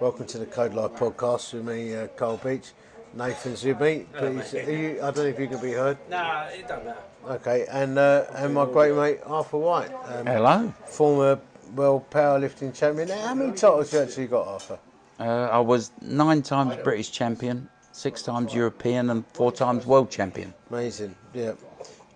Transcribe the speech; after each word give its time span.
Welcome 0.00 0.26
to 0.26 0.38
the 0.38 0.46
Code 0.46 0.74
Life 0.74 0.92
podcast 0.92 1.52
with 1.54 1.66
me, 1.66 1.92
uh, 1.96 2.06
Carl 2.08 2.36
Beach. 2.36 2.70
Nathan's 3.14 3.64
with 3.64 3.80
me. 3.80 4.06
Please, 4.12 4.54
are 4.54 4.70
you, 4.70 4.98
I 5.02 5.10
don't 5.10 5.16
know 5.16 5.22
if 5.24 5.40
you 5.40 5.48
can 5.48 5.60
be 5.60 5.72
heard. 5.72 5.98
Nah, 6.08 6.44
it 6.44 6.68
don't 6.68 6.84
matter. 6.84 7.00
Okay, 7.28 7.66
and 7.68 7.98
uh, 7.98 8.26
and 8.34 8.54
my 8.54 8.64
great 8.64 8.94
mate 8.94 9.18
Arthur 9.26 9.58
White, 9.58 9.90
um, 10.04 10.24
Hello. 10.24 10.72
former 10.84 11.40
world 11.74 12.08
powerlifting 12.10 12.72
champion. 12.72 13.08
Now, 13.08 13.26
how 13.26 13.34
many 13.34 13.50
titles 13.50 13.92
you 13.92 13.98
actually 13.98 14.28
got, 14.28 14.46
Arthur? 14.46 14.78
Uh, 15.18 15.48
I 15.50 15.58
was 15.58 15.90
nine 16.00 16.42
times 16.42 16.76
British 16.84 17.10
champion, 17.10 17.68
six 17.90 18.22
times 18.22 18.54
European, 18.54 19.10
and 19.10 19.26
four 19.32 19.50
times 19.50 19.84
world 19.84 20.12
champion. 20.12 20.54
Amazing, 20.70 21.16
yeah. 21.34 21.54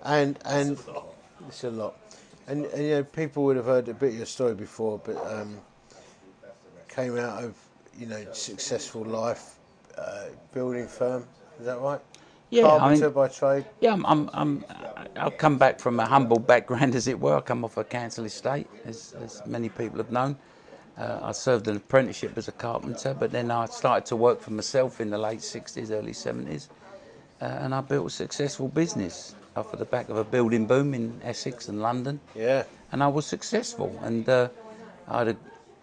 And 0.05 0.39
and 0.45 0.79
it's 1.49 1.65
a 1.65 1.71
lot. 1.71 1.97
And, 2.47 2.65
and 2.67 2.83
you 2.85 2.91
know, 2.91 3.03
people 3.03 3.43
would 3.43 3.57
have 3.57 3.67
heard 3.67 3.89
a 3.89 3.95
bit 3.95 4.11
of 4.11 4.17
your 4.19 4.27
story 4.27 4.55
before, 4.55 5.01
but 5.05 5.17
um, 5.27 5.59
came 6.89 7.19
out 7.19 7.43
of 7.43 7.57
you 7.99 8.07
know 8.07 8.25
successful 8.33 9.05
life, 9.05 9.59
uh, 9.99 10.27
building 10.53 10.87
firm. 10.87 11.27
Is 11.59 11.67
that 11.67 11.81
right? 11.81 12.01
Yeah, 12.51 12.67
I 12.67 12.79
Carpenter 12.79 13.05
mean, 13.07 13.15
by 13.15 13.29
trade. 13.29 13.65
yeah, 13.81 13.95
I'm, 13.95 14.05
I'm, 14.05 14.31
I'm, 14.35 14.65
I'll 15.17 15.31
come 15.31 15.57
back 15.57 15.81
from 15.81 15.99
a 16.01 16.05
humble 16.05 16.39
background, 16.53 16.95
as 16.95 17.09
it 17.09 17.19
were. 17.19 17.37
I 17.37 17.41
come 17.41 17.65
off 17.65 17.79
a 17.79 17.85
council 17.85 18.27
estate, 18.27 18.67
as, 18.85 19.15
as 19.23 19.43
many 19.47 19.71
people 19.71 19.97
have 19.99 20.13
known. 20.13 20.37
Uh, 20.99 21.21
I 21.23 21.33
served 21.33 21.69
an 21.69 21.77
apprenticeship 21.77 22.37
as 22.37 22.49
a 22.49 22.53
carpenter, 22.53 23.15
but 23.19 23.31
then 23.33 23.51
I 23.51 23.65
started 23.67 24.05
to 24.07 24.17
work 24.17 24.41
for 24.41 24.51
myself 24.51 25.01
in 25.01 25.09
the 25.09 25.17
late 25.17 25.39
60s, 25.39 25.91
early 25.91 26.13
70s, 26.13 26.69
uh, 27.41 27.45
and 27.45 27.75
I 27.75 27.81
built 27.81 28.09
a 28.09 28.11
successful 28.11 28.69
business 28.69 29.35
off 29.57 29.73
of 29.73 29.79
the 29.79 29.87
back 29.87 30.11
of 30.11 30.19
a 30.19 30.25
building 30.25 30.67
boom 30.67 30.93
in 30.93 31.19
Essex 31.25 31.69
and 31.69 31.81
London. 31.81 32.21
Yeah. 32.35 32.65
and 32.93 33.03
I 33.03 33.09
was 33.09 33.25
successful. 33.25 33.99
And 34.03 34.29
uh, 34.29 34.49
I 35.09 35.19
had 35.21 35.29
a 35.29 35.37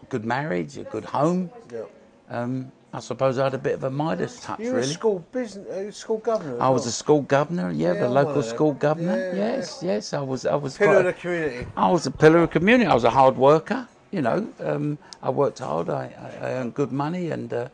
good 0.10 0.24
marriage, 0.26 0.78
a 0.78 0.84
good 0.84 1.06
home. 1.06 1.50
Yeah. 1.74 1.82
Um, 2.30 2.72
I 2.92 3.00
suppose 3.00 3.38
I 3.38 3.44
had 3.44 3.54
a 3.54 3.60
bit 3.60 3.76
of 3.76 3.84
a 3.84 3.90
Midas 3.90 4.40
touch, 4.40 4.60
You 4.60 4.72
were 4.72 4.78
really. 4.78 4.88
school 4.94 5.20
business, 5.32 5.68
uh, 5.68 5.92
school 5.92 6.18
governor. 6.18 6.60
I 6.60 6.70
was 6.70 6.84
well. 6.84 6.90
a 6.90 6.92
school 6.92 7.22
governor, 7.22 7.72
yeah, 7.72 7.94
Yeah, 7.94 8.00
the 8.02 8.10
local 8.10 8.42
school 8.42 8.74
governor. 8.74 9.18
Yeah, 9.18 9.34
yeah, 9.34 9.56
yes, 9.58 9.80
yes, 9.84 10.14
I 10.14 10.22
was. 10.22 10.46
I 10.46 10.56
was. 10.56 10.78
pillar 10.78 10.98
of 10.98 11.06
the 11.06 11.14
community. 11.14 11.68
I 11.78 11.92
was 11.92 12.08
a 12.08 12.12
pillar 12.12 12.40
of 12.40 12.50
community. 12.50 12.88
I 12.90 12.94
was 12.94 13.04
a 13.04 13.12
hard 13.12 13.38
worker. 13.38 13.88
You 14.12 14.22
know, 14.24 14.50
um, 14.60 14.98
I 15.22 15.30
worked 15.30 15.60
hard. 15.60 15.90
I, 15.90 16.06
I 16.26 16.46
I 16.46 16.52
earned 16.54 16.74
good 16.74 16.92
money, 16.92 17.30
and 17.30 17.54
uh, 17.54 17.70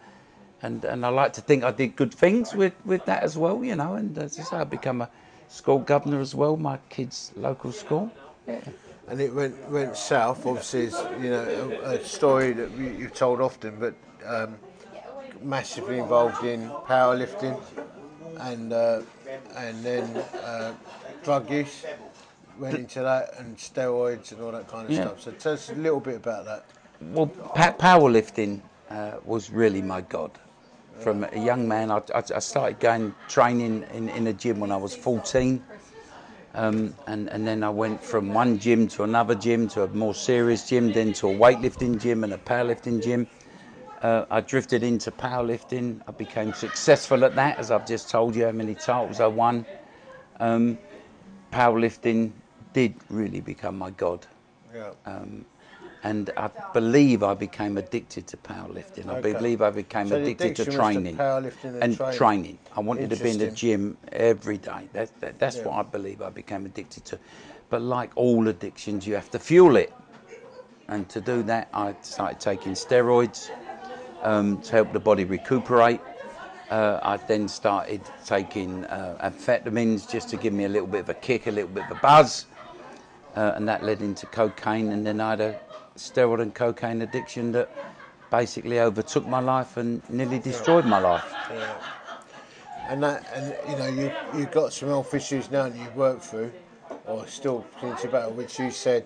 and 0.61 0.83
and 0.83 1.05
I 1.05 1.09
like 1.09 1.31
to 1.33 1.41
think 1.41 1.63
I 1.63 1.71
did 1.71 1.95
good 1.95 2.13
things 2.13 2.53
with, 2.53 2.73
with 2.85 3.05
that 3.05 3.23
as 3.23 3.37
well. 3.37 3.63
You 3.63 3.75
know, 3.75 3.93
and 3.93 4.17
as 4.17 4.37
I 4.37 4.43
say, 4.43 4.57
I 4.57 4.63
become 4.65 4.99
a 5.01 5.09
school 5.47 5.79
governor 5.79 6.19
as 6.19 6.35
well. 6.35 6.57
My 6.57 6.77
kids' 6.89 7.31
local 7.37 7.71
school. 7.71 8.11
Yeah. 8.47 8.59
And 9.07 9.21
it 9.21 9.33
went 9.33 9.69
went 9.69 9.95
south. 9.95 10.45
Obviously, 10.45 10.83
it's 10.85 11.01
you 11.21 11.29
know 11.29 11.79
a, 11.83 11.89
a 11.95 12.03
story 12.03 12.53
that 12.53 12.71
you, 12.77 12.85
you've 12.85 13.13
told 13.13 13.41
often, 13.41 13.77
but 13.79 13.93
um, 14.25 14.57
massively 15.41 15.99
involved 15.99 16.43
in 16.43 16.69
powerlifting, 16.87 17.57
and 18.39 18.73
uh, 18.73 19.01
and 19.55 19.83
then 19.83 20.03
uh, 20.43 20.73
drug 21.23 21.49
use. 21.49 21.85
Went 22.57 22.77
into 22.77 23.01
that 23.01 23.37
and 23.37 23.57
steroids 23.57 24.31
and 24.31 24.41
all 24.41 24.53
that 24.53 24.69
kind 24.69 24.87
of 24.87 24.93
Yeah. 24.95 25.01
stuff. 25.07 25.19
So 25.19 25.31
tell 25.31 25.53
us 25.53 25.69
a 25.69 25.75
little 25.75 25.99
bit 25.99 26.15
about 26.15 26.45
that. 26.45 26.65
Well, 27.01 27.27
pa- 27.27 27.75
powerlifting 27.77 28.61
uh, 28.89 29.17
was 29.25 29.49
really 29.51 29.81
my 29.81 29.99
god. 29.99 30.31
From 31.01 31.25
a 31.25 31.37
young 31.37 31.67
man, 31.67 31.91
I, 31.91 31.97
I, 31.97 32.23
I 32.33 32.39
started 32.39 32.79
going 32.79 33.13
training 33.27 33.83
in, 33.93 34.07
in 34.07 34.27
a 34.27 34.33
gym 34.33 34.61
when 34.61 34.71
I 34.71 34.77
was 34.77 34.95
14. 34.95 35.61
Um, 36.55 36.95
and, 37.07 37.29
and 37.31 37.45
then 37.45 37.63
I 37.63 37.69
went 37.69 38.01
from 38.01 38.33
one 38.33 38.59
gym 38.59 38.87
to 38.89 39.03
another 39.03 39.35
gym 39.35 39.67
to 39.69 39.83
a 39.83 39.87
more 39.89 40.15
serious 40.15 40.67
gym, 40.67 40.93
then 40.93 41.13
to 41.13 41.29
a 41.29 41.33
weightlifting 41.33 41.99
gym 42.01 42.23
and 42.23 42.33
a 42.33 42.37
powerlifting 42.37 43.01
gym. 43.01 43.27
Uh, 44.01 44.25
I 44.31 44.41
drifted 44.41 44.83
into 44.83 45.11
powerlifting. 45.11 46.01
I 46.07 46.11
became 46.11 46.53
successful 46.53 47.25
at 47.25 47.35
that, 47.35 47.59
as 47.59 47.71
I've 47.71 47.85
just 47.85 48.09
told 48.09 48.35
you 48.35 48.45
how 48.45 48.51
many 48.51 48.75
titles 48.75 49.19
I 49.19 49.27
won. 49.27 49.65
Um, 50.39 50.79
powerlifting 51.51 52.31
did 52.73 52.95
really 53.09 53.41
become 53.41 53.77
my 53.77 53.91
god 53.91 54.25
Yeah. 54.73 54.91
And 56.05 56.29
I 56.37 56.51
believe 56.71 57.23
I 57.23 57.33
became 57.33 57.79
addicted 57.79 58.27
to 58.27 58.37
powerlifting. 58.37 59.09
I 59.09 59.19
believe 59.21 59.63
I 59.63 59.71
became 59.71 60.07
So 60.07 60.17
addicted 60.17 60.55
to 60.57 60.65
training 60.65 61.17
powerlifting 61.17 61.81
and 61.81 61.97
training. 61.97 62.17
training. 62.17 62.59
I 62.77 62.81
wanted 62.81 63.09
to 63.09 63.15
be 63.15 63.31
in 63.31 63.39
the 63.39 63.47
gym 63.47 63.97
every 64.11 64.59
day. 64.59 64.87
That, 64.93 65.19
that, 65.21 65.39
that's 65.39 65.57
what 65.57 65.73
I 65.73 65.81
believe 65.81 66.21
I 66.21 66.29
became 66.29 66.63
addicted 66.67 67.05
to. 67.05 67.19
But 67.69 67.81
like 67.81 68.11
all 68.15 68.47
addictions, 68.47 69.07
you 69.07 69.15
have 69.15 69.31
to 69.31 69.39
fuel 69.39 69.77
it. 69.77 69.91
And 70.89 71.09
to 71.09 71.19
do 71.19 71.41
that, 71.43 71.69
I 71.73 71.95
started 72.03 72.39
taking 72.39 72.73
steroids 72.73 73.49
um, 74.21 74.61
to 74.61 74.71
help 74.73 74.93
the 74.93 74.99
body 74.99 75.25
recuperate. 75.25 76.01
Uh, 76.69 76.99
I 77.01 77.17
then 77.17 77.47
started 77.47 78.01
taking 78.25 78.85
uh, 78.85 79.31
amphetamines 79.31 80.07
just 80.07 80.29
to 80.29 80.37
give 80.37 80.53
me 80.53 80.65
a 80.65 80.69
little 80.69 80.87
bit 80.87 80.99
of 80.99 81.09
a 81.09 81.15
kick, 81.15 81.47
a 81.47 81.51
little 81.51 81.71
bit 81.71 81.85
of 81.85 81.97
a 81.97 81.99
buzz 81.99 82.45
uh, 83.35 83.53
and 83.55 83.67
that 83.67 83.83
led 83.83 84.01
into 84.01 84.25
cocaine. 84.27 84.91
And 84.91 85.05
then 85.05 85.19
I 85.19 85.31
had 85.31 85.41
a 85.41 85.59
steroid 85.97 86.41
and 86.41 86.53
cocaine 86.53 87.01
addiction 87.01 87.51
that 87.53 87.69
basically 88.31 88.79
overtook 88.79 89.27
my 89.27 89.39
life 89.39 89.77
and 89.77 90.01
nearly 90.09 90.39
destroyed 90.39 90.85
my 90.85 90.99
life. 90.99 91.23
And 92.87 93.01
that, 93.01 93.25
and 93.33 93.55
you 93.69 93.75
know, 93.77 93.87
you 93.87 94.11
you've 94.39 94.51
got 94.51 94.71
some 94.71 94.89
health 94.89 95.13
issues 95.13 95.49
now 95.49 95.69
that 95.69 95.75
you've 95.77 95.95
worked 95.95 96.23
through, 96.23 96.51
or 97.07 97.25
still 97.27 97.65
continue 97.79 97.97
to 98.01 98.07
battle, 98.09 98.31
which 98.33 98.59
you 98.59 98.69
said 98.69 99.05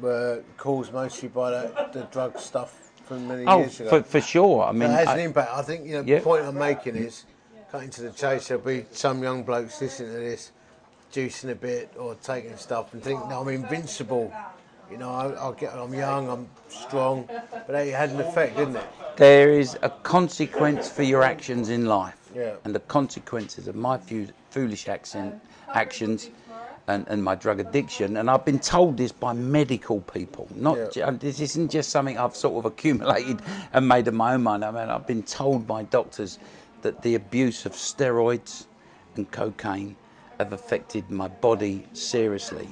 were 0.00 0.42
caused 0.56 0.92
mostly 0.92 1.28
by 1.28 1.50
the, 1.50 1.88
the 1.92 2.02
drug 2.12 2.38
stuff 2.38 2.92
from 3.04 3.26
many 3.26 3.44
Oh, 3.46 3.60
years 3.60 3.80
ago. 3.80 3.90
for, 3.90 4.02
for 4.02 4.20
sure. 4.20 4.64
I 4.64 4.72
mean, 4.72 4.90
That 4.90 4.98
has 5.00 5.08
I- 5.08 5.14
an 5.14 5.20
impact. 5.20 5.50
I 5.52 5.62
think 5.62 5.86
you 5.86 5.94
know 5.94 6.02
Yeah. 6.02 6.18
the 6.18 6.24
point 6.24 6.44
I'm 6.44 6.56
making 6.58 6.94
is 6.96 7.24
cutting 7.72 7.90
to 7.90 8.02
the 8.02 8.10
chase. 8.10 8.46
There'll 8.48 8.62
be 8.62 8.86
some 8.92 9.22
young 9.22 9.42
blokes 9.42 9.80
listening 9.80 10.12
to 10.12 10.18
this, 10.20 10.52
juicing 11.12 11.50
a 11.50 11.54
bit 11.56 11.92
or 11.98 12.14
taking 12.16 12.56
stuff 12.56 12.92
and 12.94 13.02
think, 13.02 13.28
"No, 13.28 13.40
I'm 13.40 13.48
invincible." 13.48 14.32
You 14.90 14.98
know, 14.98 15.10
I, 15.10 15.30
I'll 15.32 15.52
get. 15.52 15.72
I'm 15.74 15.94
young. 15.94 16.28
I'm 16.28 16.48
strong. 16.68 17.28
But 17.66 17.74
it 17.74 17.94
had 17.94 18.10
an 18.10 18.20
effect, 18.20 18.56
didn't 18.56 18.76
it? 18.76 18.84
there 19.16 19.50
is 19.52 19.78
a 19.82 19.90
consequence 19.90 20.88
for 20.88 21.02
your 21.04 21.22
actions 21.22 21.68
in 21.68 21.86
life. 21.86 22.18
Yeah. 22.34 22.54
And 22.64 22.74
the 22.74 22.80
consequences 22.80 23.68
of 23.68 23.76
my 23.76 23.96
fu- 23.96 24.26
foolish 24.50 24.88
action, 24.88 25.40
actions 25.72 26.30
and, 26.88 27.06
and 27.08 27.22
my 27.22 27.34
drug 27.36 27.60
addiction, 27.60 28.16
and 28.16 28.28
I've 28.28 28.44
been 28.44 28.58
told 28.58 28.96
this 28.96 29.12
by 29.12 29.32
medical 29.32 30.00
people. 30.00 30.48
Not 30.54 30.96
Yeah. 30.96 31.10
ju- 31.10 31.18
this 31.18 31.40
isn't 31.40 31.70
just 31.70 31.90
something 31.90 32.18
I've 32.18 32.34
sort 32.36 32.56
of 32.58 32.64
accumulated 32.64 33.40
and 33.72 33.86
made 33.88 34.08
of 34.08 34.14
my 34.14 34.34
own 34.34 34.42
mind. 34.42 34.64
I 34.64 34.70
mean, 34.70 34.88
I've 34.90 35.06
been 35.06 35.22
told 35.22 35.66
by 35.66 35.84
doctors 35.84 36.38
that 36.82 37.00
the 37.02 37.14
abuse 37.14 37.64
of 37.64 37.72
steroids 37.72 38.66
and 39.16 39.30
cocaine 39.30 39.94
have 40.38 40.52
affected 40.52 41.08
my 41.10 41.28
body 41.28 41.86
seriously. 41.92 42.68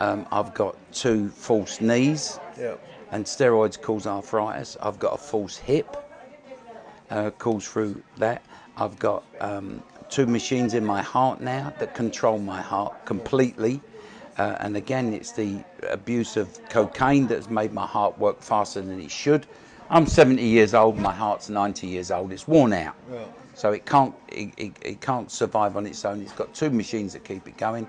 Um, 0.00 0.26
I've 0.30 0.52
got 0.54 0.76
two 0.92 1.28
false 1.30 1.80
knees 1.80 2.38
Yeah. 2.58 2.74
and 3.12 3.24
steroids 3.24 3.80
cause 3.80 4.06
arthritis. 4.06 4.76
I've 4.82 4.98
got 4.98 5.14
a 5.14 5.18
false 5.18 5.56
hip, 5.56 5.96
uh, 7.10 7.30
cause 7.30 7.66
through 7.66 8.02
that. 8.18 8.42
I've 8.76 8.98
got 8.98 9.24
um, 9.40 9.82
two 10.10 10.26
machines 10.26 10.74
in 10.74 10.84
my 10.84 11.02
heart 11.02 11.40
now 11.40 11.72
that 11.78 11.94
control 11.94 12.38
my 12.38 12.60
heart 12.60 13.06
completely. 13.06 13.80
Uh, 14.38 14.56
and 14.60 14.76
again, 14.76 15.14
it's 15.14 15.32
the 15.32 15.64
abuse 15.88 16.36
of 16.36 16.58
cocaine 16.68 17.26
that's 17.26 17.48
made 17.48 17.72
my 17.72 17.86
heart 17.86 18.18
work 18.18 18.42
faster 18.42 18.82
than 18.82 19.00
it 19.00 19.10
should. 19.10 19.46
I'm 19.88 20.06
70 20.06 20.42
years 20.42 20.74
old, 20.74 20.98
my 20.98 21.14
heart's 21.14 21.48
90 21.48 21.86
years 21.86 22.10
old, 22.10 22.32
it's 22.32 22.46
worn 22.46 22.72
out. 22.74 22.96
Yeah. 23.10 23.24
So 23.54 23.72
it 23.72 23.86
can't, 23.86 24.14
it, 24.28 24.52
it, 24.58 24.72
it 24.82 25.00
can't 25.00 25.30
survive 25.30 25.76
on 25.78 25.86
its 25.86 26.04
own. 26.04 26.20
It's 26.20 26.32
got 26.32 26.52
two 26.52 26.68
machines 26.68 27.14
that 27.14 27.24
keep 27.24 27.48
it 27.48 27.56
going. 27.56 27.86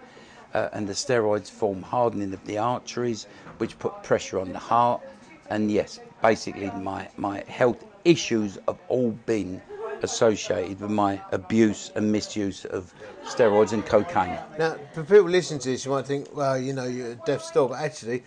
Uh, 0.54 0.70
and 0.74 0.88
the 0.88 0.94
steroids 0.94 1.50
form 1.50 1.82
hardening 1.82 2.34
of 2.34 2.44
the 2.46 2.58
arteries, 2.58 3.28
which 3.58 3.78
put 3.80 4.02
pressure 4.04 4.40
on 4.40 4.52
the 4.54 4.60
heart. 4.60 5.02
And 5.50 5.70
yes, 5.70 6.00
basically, 6.22 6.72
my, 6.72 7.08
my 7.18 7.44
health 7.48 7.84
issues 8.06 8.58
have 8.68 8.78
all 8.88 9.12
been 9.12 9.62
associated 10.04 10.80
with 10.80 10.92
my 10.92 11.20
abuse 11.32 11.92
and 11.96 12.12
misuse 12.12 12.66
of 12.66 12.94
steroids 13.26 13.74
and 13.74 13.86
cocaine. 13.86 14.38
Now, 14.58 14.78
for 14.94 15.04
people 15.04 15.30
listening 15.30 15.60
to 15.62 15.70
this, 15.70 15.86
you 15.86 15.92
might 15.92 16.06
think, 16.06 16.36
well, 16.36 16.58
you 16.58 16.74
know, 16.74 16.86
you're 16.86 17.12
a 17.12 17.16
deaf 17.16 17.42
store, 17.42 17.70
but 17.70 17.80
actually, 17.80 18.24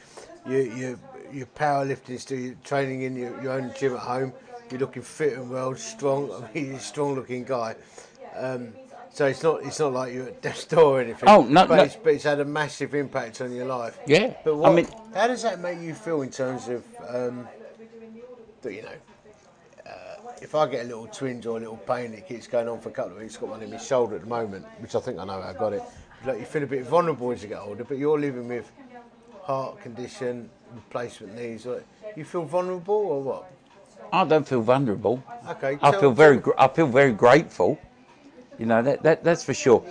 you, 0.46 0.58
you, 0.58 0.99
you're 1.32 1.46
powerlifting, 1.46 2.19
still, 2.19 2.38
you're 2.38 2.55
training 2.64 3.02
in 3.02 3.16
your, 3.16 3.43
your 3.43 3.52
own 3.52 3.73
gym 3.78 3.94
at 3.94 4.00
home, 4.00 4.32
you're 4.70 4.81
looking 4.81 5.02
fit 5.02 5.34
and 5.34 5.50
well, 5.50 5.75
strong, 5.76 6.31
I 6.32 6.40
mean, 6.55 6.66
you're 6.66 6.76
a 6.76 6.81
strong 6.81 7.14
looking 7.14 7.44
guy. 7.44 7.76
Um, 8.37 8.73
so 9.12 9.26
it's 9.26 9.42
not 9.42 9.62
it's 9.64 9.78
not 9.80 9.92
like 9.92 10.12
you're 10.14 10.26
at 10.28 10.40
death 10.42 10.68
door 10.68 10.98
or 10.98 11.00
anything. 11.00 11.28
Oh, 11.28 11.42
no, 11.42 11.66
but, 11.66 11.76
no. 11.76 11.82
It's, 11.82 11.96
but 11.96 12.12
it's 12.14 12.24
had 12.24 12.40
a 12.40 12.44
massive 12.44 12.94
impact 12.94 13.40
on 13.40 13.52
your 13.52 13.66
life. 13.66 13.98
Yeah, 14.06 14.34
But 14.44 14.62
I 14.62 14.72
mean- 14.72 14.88
how 15.14 15.26
does 15.26 15.42
that 15.42 15.60
make 15.60 15.80
you 15.80 15.94
feel 15.94 16.22
in 16.22 16.30
terms 16.30 16.68
of, 16.68 16.84
um, 17.08 17.48
that, 18.62 18.72
you 18.72 18.82
know, 18.82 18.88
uh, 19.86 19.90
if 20.42 20.54
I 20.54 20.66
get 20.68 20.84
a 20.84 20.88
little 20.88 21.06
twinge 21.06 21.46
or 21.46 21.56
a 21.56 21.60
little 21.60 21.76
pain, 21.76 22.12
it 22.14 22.28
keeps 22.28 22.46
going 22.46 22.68
on 22.68 22.80
for 22.80 22.90
a 22.90 22.92
couple 22.92 23.12
of 23.12 23.18
weeks. 23.18 23.36
Got 23.36 23.48
one 23.50 23.62
in 23.62 23.70
my 23.70 23.78
shoulder 23.78 24.14
at 24.16 24.22
the 24.22 24.28
moment, 24.28 24.64
which 24.78 24.94
I 24.94 25.00
think 25.00 25.18
I 25.18 25.24
know 25.24 25.40
how 25.40 25.48
I 25.48 25.52
got 25.54 25.72
it. 25.72 25.82
Like 26.24 26.38
you 26.38 26.44
feel 26.44 26.62
a 26.62 26.66
bit 26.66 26.84
vulnerable 26.84 27.30
as 27.32 27.42
you 27.42 27.48
get 27.48 27.60
older, 27.60 27.82
but 27.84 27.96
you're 27.98 28.20
living 28.20 28.46
with 28.48 28.70
heart 29.42 29.80
condition, 29.80 30.50
replacement 30.74 31.34
knees. 31.34 31.66
You 32.16 32.24
feel 32.24 32.44
vulnerable 32.44 32.94
or 32.94 33.22
what? 33.22 33.50
I 34.12 34.24
don't 34.24 34.46
feel 34.46 34.60
vulnerable. 34.60 35.22
Okay. 35.48 35.78
I 35.82 35.92
feel 35.98 36.10
very, 36.12 36.36
gr- 36.38 36.50
I 36.58 36.68
feel 36.68 36.86
very 36.86 37.12
grateful. 37.12 37.78
You 38.60 38.66
know 38.66 38.82
that, 38.82 39.02
that 39.04 39.24
that's 39.24 39.42
for 39.42 39.54
sure. 39.54 39.82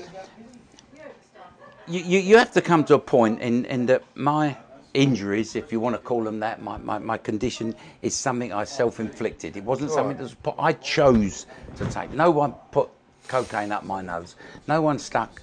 You, 1.88 2.02
you, 2.02 2.20
you 2.20 2.38
have 2.38 2.52
to 2.52 2.62
come 2.62 2.84
to 2.86 2.94
a 2.94 3.00
point 3.00 3.42
in, 3.42 3.66
in 3.66 3.88
that 3.88 4.04
my 4.16 4.56
injuries, 4.94 5.56
if 5.56 5.72
you 5.72 5.80
want 5.80 5.96
to 5.96 6.00
call 6.00 6.24
them 6.24 6.40
that, 6.42 6.62
my, 6.62 6.78
my, 6.78 7.00
my 7.00 7.18
condition 7.18 7.74
is 8.04 8.16
something 8.16 8.54
I 8.54 8.66
self-inflicted. 8.66 9.58
It 9.58 9.64
wasn't 9.64 9.90
something 9.90 10.18
that 10.18 10.22
was 10.22 10.36
put, 10.36 10.54
I 10.60 10.74
chose 10.74 11.48
to 11.78 11.86
take. 11.86 12.14
No 12.14 12.30
one 12.30 12.54
put 12.72 12.90
cocaine 13.28 13.72
up 13.72 13.86
my 13.86 14.04
nose. 14.04 14.36
No 14.68 14.84
one 14.84 15.00
stuck 15.00 15.42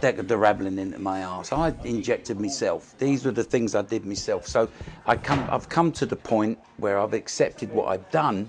Deca-Durabolin 0.00 0.78
into 0.78 0.98
my 0.98 1.24
arse. 1.24 1.52
I 1.52 1.74
injected 1.84 2.40
myself. 2.40 2.96
These 2.98 3.26
were 3.26 3.30
the 3.30 3.44
things 3.44 3.74
I 3.74 3.82
did 3.82 4.06
myself. 4.06 4.46
So 4.46 4.70
I 5.06 5.16
come, 5.16 5.46
I've 5.50 5.68
come 5.68 5.92
to 5.92 6.06
the 6.06 6.16
point 6.16 6.58
where 6.78 6.98
I've 6.98 7.12
accepted 7.12 7.70
what 7.72 7.88
I've 7.88 8.10
done. 8.10 8.48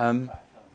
Um, 0.00 0.30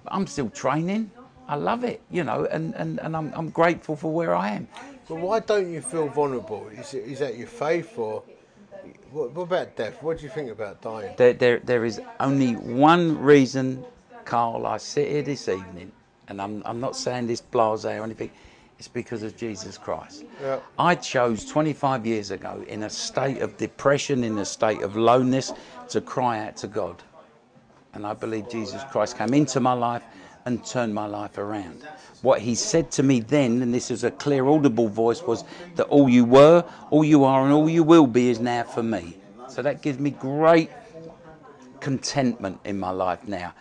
I'm 0.05 0.27
still 0.27 0.51
training. 0.51 1.09
I 1.47 1.55
love 1.55 1.83
it, 1.83 2.01
you 2.11 2.23
know, 2.23 2.45
and, 2.45 2.75
and, 2.75 2.99
and 2.99 3.15
I'm, 3.15 3.31
I'm 3.33 3.49
grateful 3.49 3.95
for 3.95 4.13
where 4.13 4.35
I 4.35 4.49
am. 4.49 4.67
But 5.07 5.15
why 5.15 5.39
don't 5.39 5.71
you 5.71 5.81
feel 5.81 6.09
vulnerable? 6.09 6.67
Is, 6.67 6.93
it, 6.93 7.05
is 7.05 7.19
that 7.19 7.37
your 7.37 7.47
faith 7.47 7.97
or 7.97 8.23
what, 9.11 9.31
what 9.31 9.43
about 9.43 9.75
death? 9.77 10.03
What 10.03 10.17
do 10.17 10.23
you 10.25 10.29
think 10.29 10.51
about 10.51 10.81
dying? 10.81 11.13
There, 11.17 11.33
there, 11.33 11.59
there 11.59 11.85
is 11.85 12.01
only 12.19 12.53
one 12.55 13.17
reason, 13.17 13.85
Carl, 14.25 14.67
I 14.67 14.77
sit 14.77 15.07
here 15.09 15.21
this 15.21 15.47
evening, 15.47 15.93
and 16.27 16.41
I'm, 16.41 16.61
I'm 16.65 16.81
not 16.81 16.97
saying 16.97 17.27
this 17.27 17.39
blase 17.39 17.85
or 17.85 18.03
anything, 18.03 18.29
it's 18.77 18.89
because 18.89 19.23
of 19.23 19.35
Jesus 19.37 19.77
Christ. 19.77 20.25
Yeah. 20.41 20.59
I 20.77 20.95
chose 20.95 21.45
25 21.45 22.05
years 22.05 22.31
ago, 22.31 22.63
in 22.67 22.83
a 22.83 22.89
state 22.89 23.41
of 23.41 23.55
depression, 23.57 24.25
in 24.25 24.37
a 24.37 24.45
state 24.45 24.81
of 24.81 24.97
lowness, 24.97 25.53
to 25.89 26.01
cry 26.01 26.45
out 26.45 26.57
to 26.57 26.67
God. 26.67 27.01
And 27.93 28.05
I 28.05 28.13
believe 28.13 28.49
Jesus 28.49 28.83
Christ 28.91 29.17
came 29.17 29.33
into 29.33 29.61
my 29.61 29.73
life 29.73 30.03
and 30.47 30.65
turned 30.65 30.95
my 30.95 31.05
life 31.05 31.37
around. 31.37 31.85
What 32.21 32.39
he 32.39 32.55
said 32.55 32.89
to 32.91 33.03
me 33.03 33.19
then, 33.19 33.61
and 33.61 33.73
this 33.73 33.91
is 33.91 34.05
a 34.05 34.11
clear, 34.11 34.47
audible 34.47 34.87
voice, 34.87 35.21
was 35.21 35.43
that 35.75 35.87
all 35.87 36.07
you 36.07 36.23
were, 36.23 36.63
all 36.89 37.03
you 37.03 37.25
are, 37.25 37.43
and 37.43 37.51
all 37.51 37.69
you 37.69 37.83
will 37.83 38.07
be 38.07 38.29
is 38.29 38.39
now 38.39 38.63
for 38.63 38.81
me. 38.81 39.17
So 39.49 39.61
that 39.61 39.81
gives 39.81 39.99
me 39.99 40.11
great 40.11 40.71
contentment 41.81 42.61
in 42.63 42.79
my 42.79 42.91
life 42.91 43.27
now, 43.27 43.53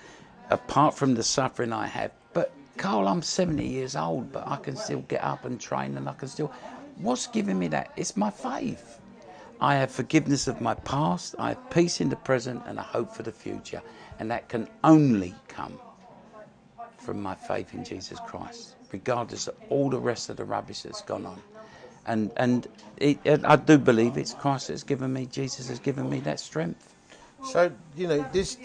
apart 0.50 0.94
from 0.94 1.14
the 1.16 1.24
suffering 1.24 1.72
I 1.72 1.88
have. 1.88 2.12
But 2.32 2.52
Carl, 2.76 3.08
I'm 3.08 3.20
70 3.20 3.66
years 3.66 3.96
old, 3.96 4.32
but 4.32 4.46
I 4.46 4.56
can 4.56 4.76
still 4.76 5.00
get 5.08 5.24
up 5.24 5.44
and 5.44 5.60
train, 5.60 5.96
and 5.96 6.08
I 6.08 6.12
can 6.12 6.28
still. 6.28 6.52
What's 6.98 7.26
giving 7.26 7.58
me 7.58 7.66
that? 7.68 7.90
It's 7.96 8.16
my 8.16 8.30
faith. 8.30 9.00
I 9.60 9.74
have 9.74 9.90
forgiveness 9.90 10.46
of 10.46 10.60
my 10.60 10.74
past, 10.74 11.34
I 11.36 11.48
have 11.48 11.70
peace 11.70 12.00
in 12.00 12.10
the 12.10 12.16
present, 12.16 12.62
and 12.66 12.78
a 12.78 12.82
hope 12.82 13.12
for 13.12 13.24
the 13.24 13.32
future. 13.32 13.82
And 14.20 14.30
that 14.30 14.48
can 14.48 14.68
only 14.84 15.34
come 15.48 15.78
from 17.06 17.22
my 17.22 17.36
faith 17.36 17.72
in 17.72 17.84
Jesus 17.84 18.18
Christ, 18.26 18.74
regardless 18.90 19.46
of 19.46 19.54
all 19.70 19.88
the 19.88 19.98
rest 19.98 20.28
of 20.28 20.36
the 20.36 20.44
rubbish 20.44 20.82
that's 20.82 21.02
gone 21.02 21.24
on. 21.24 21.40
And, 22.04 22.32
and 22.36 22.66
it, 22.96 23.18
I 23.44 23.54
do 23.54 23.78
believe 23.78 24.18
it's 24.18 24.34
Christ 24.34 24.68
that's 24.68 24.82
given 24.82 25.12
me, 25.12 25.26
Jesus 25.26 25.68
has 25.68 25.78
given 25.78 26.10
me 26.10 26.18
that 26.20 26.40
strength. 26.40 26.94
So 27.44 27.70
you 27.96 28.08
know 28.08 28.26
this. 28.32 28.58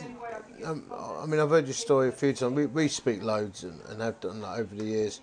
Um, 0.65 0.85
I 0.91 1.25
mean, 1.27 1.39
I've 1.39 1.49
heard 1.51 1.67
your 1.67 1.75
story 1.75 2.09
a 2.09 2.11
few 2.11 2.33
times. 2.33 2.53
We, 2.53 2.65
we 2.65 2.87
speak 2.87 3.21
loads 3.21 3.63
and, 3.63 3.79
and 3.89 4.01
have 4.01 4.19
done 4.19 4.41
that 4.41 4.57
over 4.57 4.73
the 4.73 4.85
years. 4.85 5.21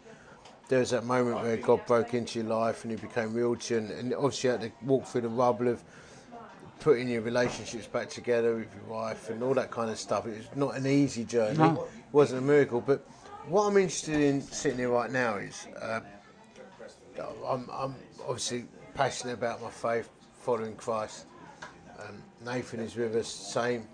There 0.69 0.81
was 0.81 0.91
that 0.91 1.05
moment 1.05 1.43
where 1.43 1.57
God 1.57 1.85
broke 1.87 2.15
into 2.15 2.39
your 2.41 2.49
life 2.49 2.85
and 2.85 2.93
you 2.93 2.99
became 2.99 3.35
real 3.35 3.57
to 3.57 3.75
you, 3.75 3.81
and, 3.81 3.91
and 3.91 4.15
obviously 4.15 4.49
you 4.49 4.53
had 4.53 4.61
to 4.61 4.73
walk 4.85 5.07
through 5.07 5.23
the 5.23 5.29
rubble 5.29 5.69
of 5.69 5.83
putting 6.81 7.09
your 7.09 7.23
relationships 7.23 7.87
back 7.87 8.09
together 8.09 8.57
with 8.57 8.69
your 8.75 8.85
wife 8.85 9.31
and 9.31 9.43
all 9.43 9.55
that 9.55 9.71
kind 9.71 9.91
of 9.91 9.99
stuff. 9.99 10.27
It 10.27 10.39
was 10.39 10.49
not 10.55 10.77
an 10.77 10.87
easy 10.87 11.25
journey. 11.25 11.59
No. 11.59 11.85
It 11.85 12.13
wasn't 12.13 12.43
a 12.43 12.45
miracle. 12.45 12.81
But 12.81 13.07
what 13.47 13.65
I'm 13.65 13.77
interested 13.77 14.21
in 14.21 14.41
sitting 14.43 14.79
here 14.79 14.91
right 14.91 15.11
now 15.11 15.37
is 15.37 15.67
uh, 15.81 16.01
I'm, 17.47 17.69
I'm 17.73 17.95
obviously 18.23 18.67
passionate 18.95 19.35
about 19.35 19.63
my 19.63 19.71
faith, 19.71 20.09
following 20.41 20.77
Christ. 20.77 21.27
Um, 22.01 22.23
Nathan 22.45 22.81
is 22.81 22.95
with 22.95 23.17
us, 23.17 23.29
same. 23.29 23.87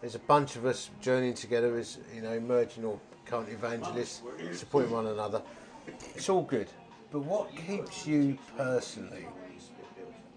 There's 0.00 0.14
a 0.14 0.20
bunch 0.20 0.56
of 0.56 0.66
us 0.66 0.90
journeying 1.00 1.34
together 1.34 1.76
as 1.76 1.98
you 2.14 2.20
know, 2.20 2.32
emerging 2.32 2.84
or 2.84 3.00
current 3.24 3.48
evangelists, 3.48 4.22
supporting 4.52 4.90
one 4.90 5.06
another. 5.06 5.42
It's 6.14 6.28
all 6.28 6.42
good, 6.42 6.68
but 7.10 7.20
what 7.20 7.54
keeps 7.56 8.06
you 8.06 8.38
personally 8.56 9.26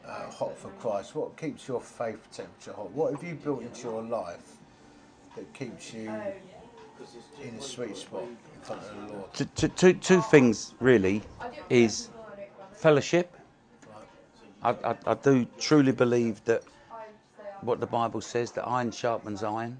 uh, 0.09 0.29
hot 0.31 0.57
for 0.57 0.69
Christ? 0.79 1.15
What 1.15 1.37
keeps 1.37 1.67
your 1.67 1.81
faith 1.81 2.19
temperature 2.31 2.73
hot? 2.73 2.91
What 2.91 3.13
have 3.13 3.23
you 3.23 3.35
built 3.35 3.61
into 3.61 3.83
your 3.83 4.03
life 4.03 4.57
that 5.35 5.53
keeps 5.53 5.93
you 5.93 6.11
in 7.41 7.55
a 7.55 7.61
sweet 7.61 7.95
spot 7.95 8.23
in 8.23 8.61
front 8.61 8.81
of 8.81 9.07
the 9.07 9.13
Lord? 9.13 9.33
Two, 9.33 9.45
two, 9.55 9.67
two, 9.69 9.93
two 9.93 10.21
things 10.23 10.73
really 10.79 11.21
is 11.69 12.09
fellowship. 12.73 13.35
I, 14.63 14.71
I, 14.71 14.95
I 15.05 15.13
do 15.13 15.45
truly 15.57 15.91
believe 15.91 16.43
that 16.45 16.63
what 17.61 17.79
the 17.79 17.87
Bible 17.87 18.21
says 18.21 18.51
that 18.53 18.67
iron 18.67 18.91
sharpens 18.91 19.43
iron. 19.43 19.79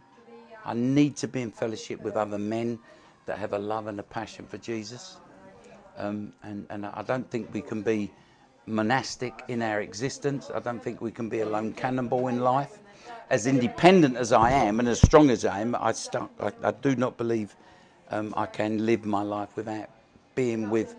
I 0.66 0.74
need 0.74 1.16
to 1.18 1.28
be 1.28 1.42
in 1.42 1.52
fellowship 1.52 2.02
with 2.02 2.16
other 2.16 2.38
men 2.38 2.80
that 3.26 3.38
have 3.38 3.54
a 3.54 3.60
love 3.60 3.88
and 3.88 4.00
a 4.00 4.04
passion 4.04 4.46
for 4.46 4.58
Jesus. 4.58 5.18
Um, 5.98 6.34
and, 6.44 6.66
and 6.70 6.86
I 6.86 7.02
don't 7.02 7.30
think 7.30 7.54
we 7.54 7.62
can 7.62 7.81
be 7.81 8.12
monastic 8.65 9.44
in 9.47 9.61
our 9.61 9.81
existence. 9.81 10.51
I 10.53 10.59
don't 10.59 10.81
think 10.83 11.01
we 11.01 11.11
can 11.11 11.29
be 11.29 11.39
a 11.39 11.45
lone 11.45 11.73
cannonball 11.73 12.27
in 12.27 12.39
life. 12.41 12.79
As 13.29 13.45
independent 13.45 14.17
as 14.17 14.31
I 14.31 14.51
am 14.51 14.79
and 14.79 14.88
as 14.88 15.00
strong 15.01 15.29
as 15.29 15.45
I 15.45 15.61
am, 15.61 15.75
I, 15.75 15.91
stu- 15.91 16.29
I, 16.39 16.51
I 16.63 16.71
do 16.71 16.95
not 16.95 17.17
believe 17.17 17.56
um, 18.09 18.33
I 18.35 18.47
can 18.47 18.85
live 18.85 19.06
my 19.06 19.21
life 19.21 19.56
without 19.56 19.89
being 20.35 20.69
with 20.69 20.95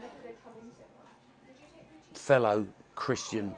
fellow 2.15 2.67
Christian 2.95 3.55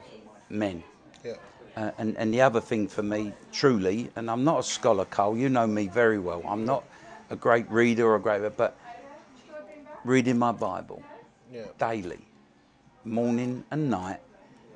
men. 0.49 0.83
Yeah. 1.23 1.33
Uh, 1.75 1.91
and, 1.97 2.17
and 2.17 2.33
the 2.33 2.41
other 2.41 2.61
thing 2.61 2.87
for 2.87 3.03
me, 3.03 3.33
truly, 3.51 4.09
and 4.15 4.29
I'm 4.29 4.43
not 4.43 4.59
a 4.59 4.63
scholar, 4.63 5.05
Carl, 5.05 5.37
you 5.37 5.49
know 5.49 5.67
me 5.67 5.87
very 5.87 6.19
well. 6.19 6.43
I'm 6.47 6.65
not 6.65 6.83
a 7.29 7.35
great 7.35 7.69
reader 7.69 8.05
or 8.07 8.15
a 8.15 8.19
great, 8.19 8.41
but 8.57 8.77
reading 10.03 10.37
my 10.37 10.51
Bible 10.51 11.01
Yeah. 11.51 11.65
daily, 11.79 12.19
morning 13.05 13.63
and 13.71 13.89
night. 13.89 14.19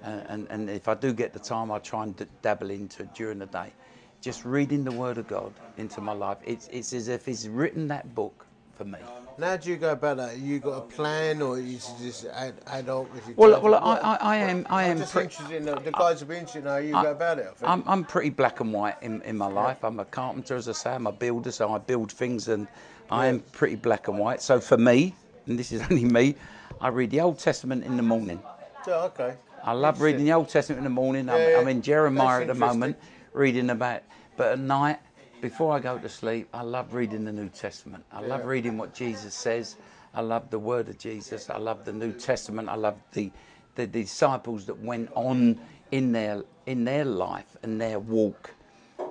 Uh, 0.03 0.21
and, 0.29 0.47
and 0.49 0.69
if 0.69 0.87
I 0.87 0.93
do 0.93 1.13
get 1.13 1.33
the 1.33 1.39
time, 1.39 1.71
I 1.71 1.79
try 1.79 2.03
and 2.03 2.27
dabble 2.41 2.69
into 2.69 3.03
it 3.03 3.13
during 3.15 3.39
the 3.39 3.45
day. 3.47 3.73
Just 4.21 4.45
reading 4.45 4.83
the 4.83 4.91
Word 4.91 5.17
of 5.17 5.27
God 5.27 5.53
into 5.77 6.01
my 6.01 6.13
life. 6.13 6.37
It's, 6.45 6.67
it's 6.71 6.93
as 6.93 7.07
if 7.07 7.25
He's 7.25 7.47
written 7.49 7.87
that 7.89 8.13
book 8.15 8.45
for 8.75 8.85
me. 8.85 8.99
Now, 9.37 9.55
do 9.55 9.69
you 9.69 9.77
go 9.77 9.91
about 9.91 10.17
that? 10.17 10.37
You 10.39 10.59
got 10.59 10.77
a 10.77 10.81
plan, 10.81 11.41
or 11.41 11.59
is 11.59 11.89
it 11.89 12.03
just 12.03 12.25
ad, 12.25 12.55
ad 12.65 12.85
hoc? 12.85 13.07
as 13.15 13.37
Well, 13.37 13.61
well? 13.61 13.75
I, 13.75 13.97
I, 13.97 14.15
I 14.15 14.35
am, 14.37 14.65
I 14.69 14.83
I'm 14.85 14.91
am 14.91 14.97
just 14.97 15.13
pretty. 15.13 15.25
interested 15.27 15.55
in 15.55 15.65
the, 15.65 15.75
the 15.75 15.91
guys 15.91 16.21
will 16.21 16.29
be 16.29 16.35
interested 16.37 16.59
in 16.59 16.65
how 16.65 16.77
you 16.77 16.91
go 16.93 17.11
about 17.11 17.37
it. 17.39 17.53
I. 17.63 17.73
I'm, 17.73 17.83
I'm 17.85 18.03
pretty 18.03 18.31
black 18.31 18.59
and 18.59 18.73
white 18.73 18.95
in, 19.01 19.21
in 19.21 19.37
my 19.37 19.47
life. 19.47 19.83
I'm 19.83 19.99
a 19.99 20.05
carpenter, 20.05 20.55
as 20.55 20.67
I 20.67 20.71
say. 20.71 20.91
I'm 20.91 21.05
a 21.07 21.11
builder, 21.11 21.51
so 21.51 21.71
I 21.71 21.77
build 21.77 22.11
things, 22.11 22.47
and 22.47 22.67
I 23.11 23.27
am 23.27 23.41
pretty 23.51 23.75
black 23.75 24.07
and 24.07 24.17
white. 24.17 24.41
So 24.41 24.59
for 24.59 24.77
me, 24.77 25.15
and 25.45 25.57
this 25.59 25.71
is 25.71 25.81
only 25.91 26.05
me, 26.05 26.35
I 26.79 26.89
read 26.89 27.09
the 27.09 27.21
Old 27.21 27.39
Testament 27.39 27.83
in 27.83 27.97
the 27.97 28.03
morning. 28.03 28.41
Yeah, 28.87 29.03
okay. 29.05 29.35
I 29.63 29.73
love 29.73 30.01
reading 30.01 30.25
the 30.25 30.33
Old 30.33 30.49
Testament 30.49 30.79
in 30.79 30.83
the 30.83 30.89
morning. 30.89 31.29
I'm, 31.29 31.41
Yeah. 31.41 31.59
I'm 31.59 31.67
in 31.67 31.81
Jeremiah 31.81 32.39
That's 32.39 32.51
at 32.51 32.53
the 32.55 32.65
moment, 32.65 32.97
reading 33.33 33.69
about. 33.69 34.01
But 34.35 34.53
at 34.53 34.59
night, 34.59 34.99
before 35.41 35.73
I 35.75 35.79
go 35.79 35.97
to 35.97 36.09
sleep, 36.09 36.47
I 36.53 36.61
love 36.61 36.93
reading 36.93 37.25
the 37.25 37.31
New 37.31 37.49
Testament. 37.49 38.05
I 38.11 38.21
love 38.21 38.41
Yeah. 38.41 38.47
reading 38.47 38.77
what 38.77 38.93
Jesus 38.93 39.33
says. 39.33 39.75
I 40.13 40.21
love 40.21 40.49
the 40.49 40.59
Word 40.59 40.87
of 40.89 40.97
Jesus. 40.97 41.49
I 41.49 41.57
love 41.57 41.83
the 41.85 41.93
New 41.93 42.11
Testament. 42.13 42.69
I 42.69 42.75
love 42.75 42.97
the 43.11 43.31
the 43.75 43.85
disciples 43.85 44.65
that 44.65 44.79
went 44.79 45.07
on 45.13 45.59
in 45.91 46.11
their 46.11 46.43
in 46.65 46.83
their 46.83 47.05
life 47.05 47.55
and 47.61 47.79
their 47.79 47.99
walk 47.99 48.55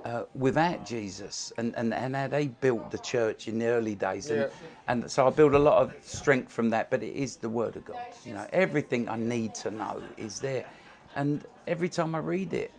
uh, 0.07 0.23
without 0.33 0.85
Jesus, 0.85 1.51
and, 1.57 1.75
and 1.75 1.93
and 1.93 2.15
how 2.15 2.27
they 2.27 2.47
built 2.47 2.91
the 2.91 2.99
church 2.99 3.47
in 3.47 3.59
the 3.59 3.67
early 3.67 3.95
days. 3.95 4.29
And, 4.29 4.41
Yeah. 4.41 4.47
and 4.87 5.11
so 5.11 5.27
I 5.27 5.31
build 5.31 5.53
a 5.53 5.59
lot 5.59 5.77
of 5.83 5.93
strength 6.01 6.51
from 6.51 6.69
that. 6.69 6.89
But 6.89 7.03
it 7.03 7.13
is 7.13 7.37
the 7.37 7.49
Word 7.49 7.75
of 7.75 7.83
God. 7.85 7.97
You 8.25 8.33
know, 8.33 8.47
everything 8.53 9.09
I 9.09 9.17
need 9.17 9.53
to 9.55 9.71
know 9.71 10.01
is 10.17 10.39
there, 10.39 10.65
and 11.15 11.43
every 11.67 11.89
time 11.89 12.15
I 12.15 12.19
read 12.19 12.53
it, 12.53 12.71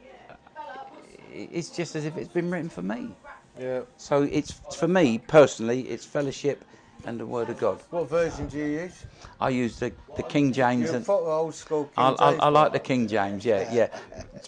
it's 1.32 1.70
just 1.70 1.94
as 1.96 2.04
if 2.04 2.16
it's 2.16 2.32
been 2.32 2.50
written 2.50 2.70
for 2.70 2.82
me. 2.82 3.14
Yeah. 3.60 3.82
So 3.96 4.22
it's 4.22 4.52
for 4.76 4.88
me 4.88 5.18
personally, 5.18 5.80
it's 5.82 6.06
fellowship 6.06 6.64
and 7.04 7.18
the 7.18 7.26
Word 7.26 7.48
of 7.50 7.58
God. 7.58 7.80
What 7.90 8.08
version 8.08 8.48
do 8.48 8.58
you 8.58 8.64
use? 8.82 9.04
I 9.40 9.50
use 9.50 9.78
the, 9.78 9.92
the 10.16 10.22
King 10.22 10.52
James 10.52 10.90
and 10.90 11.08
old 11.08 11.54
school 11.54 11.84
King 11.84 11.92
I, 11.96 12.08
I, 12.18 12.34
I 12.34 12.48
like 12.48 12.72
the 12.72 12.78
King 12.78 13.06
James. 13.08 13.44
Yeah, 13.44 13.72
yeah. 13.72 13.88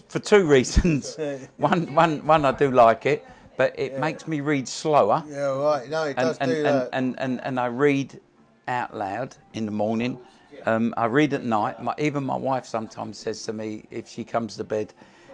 For 0.09 0.19
two 0.19 0.45
reasons. 0.45 1.17
One, 1.57 1.93
one, 1.93 2.25
one. 2.25 2.45
I 2.45 2.51
do 2.51 2.71
like 2.71 3.05
it, 3.05 3.25
but 3.57 3.77
it 3.77 3.99
makes 3.99 4.27
me 4.27 4.41
read 4.41 4.67
slower, 4.67 5.23
Yeah, 5.27 5.57
right. 5.57 5.89
No, 5.89 6.03
it 6.05 6.17
and 6.17 6.27
does 6.27 6.37
and, 6.39 6.51
do 6.51 6.57
and, 6.57 6.65
that. 6.65 6.89
and, 6.93 7.19
and, 7.19 7.41
and 7.43 7.59
I 7.59 7.67
read 7.67 8.19
out 8.67 8.95
loud 8.95 9.35
in 9.53 9.65
the 9.65 9.71
morning. 9.71 10.19
Um, 10.65 10.93
I 10.97 11.05
read 11.05 11.33
at 11.33 11.43
night. 11.43 11.81
My, 11.81 11.93
even 11.97 12.23
my 12.23 12.35
wife 12.35 12.65
sometimes 12.65 13.17
says 13.17 13.43
to 13.43 13.53
me 13.53 13.85
if 13.91 14.07
she 14.07 14.23
comes 14.23 14.57
to 14.57 14.63
bed, 14.63 14.93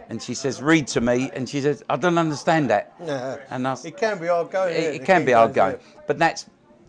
and 0.10 0.22
she 0.22 0.34
says, 0.34 0.62
"Read 0.62 0.88
to 0.88 1.02
me," 1.02 1.30
and 1.34 1.50
she 1.50 1.60
says, 1.60 1.84
"I 1.90 1.98
don't 1.98 2.18
understand 2.18 2.70
that." 2.70 2.94
Yeah. 3.06 3.38
And 3.50 3.68
I, 3.68 3.76
It 3.84 3.98
can 3.98 4.20
be 4.20 4.28
hard 4.28 4.52
going. 4.52 4.74
it, 4.76 4.96
it 4.96 5.06
can 5.06 5.26
be 5.26 5.34
hard 5.34 5.54
going, 5.54 5.78
but 6.08 6.18
that's 6.18 6.46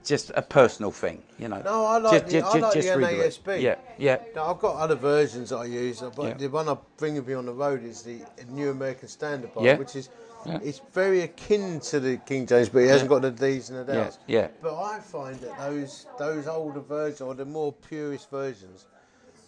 just 0.08 0.30
a 0.34 0.42
personal 0.42 0.90
thing, 0.90 1.22
you 1.38 1.48
know. 1.48 1.60
No, 1.62 1.84
I 1.84 1.98
like 1.98 2.26
the- 2.28 2.40
I 2.42 2.58
like 2.58 2.72
the 2.72 2.96
read 2.96 3.12
it. 3.14 3.42
NASB. 3.44 3.60
Yeah, 3.62 3.76
yeah, 3.98 4.18
No, 4.34 4.44
I've 4.46 4.58
got 4.58 4.76
other 4.76 4.94
versions 4.94 5.50
that 5.50 5.58
I 5.58 5.64
use, 5.66 6.00
but 6.16 6.22
Yeah. 6.24 6.34
the 6.34 6.48
one 6.48 6.68
I 6.68 6.76
bring 6.96 7.14
with 7.16 7.28
me 7.28 7.34
on 7.34 7.46
the 7.46 7.52
road 7.52 7.84
is 7.84 8.02
the 8.02 8.20
New 8.48 8.70
American 8.70 9.08
Standard 9.08 9.50
Bible, 9.54 9.66
Yeah. 9.66 9.76
which 9.76 9.94
is 9.96 10.08
Yeah. 10.46 10.58
it's 10.62 10.80
very 10.92 11.22
akin 11.22 11.80
to 11.80 12.00
the 12.00 12.16
King 12.18 12.46
James, 12.46 12.68
but 12.68 12.82
it 12.82 12.88
hasn't 12.88 13.10
got 13.10 13.22
the 13.22 13.30
D's 13.30 13.70
and 13.70 13.78
the 13.86 13.92
doubts. 13.92 14.18
yeah. 14.26 14.48
But 14.62 14.80
I 14.80 15.00
find 15.00 15.38
that 15.40 15.58
those 15.58 16.06
those 16.18 16.46
older 16.48 16.80
versions 16.80 17.20
or 17.20 17.34
the 17.34 17.44
more 17.44 17.72
purist 17.72 18.30
versions, 18.30 18.86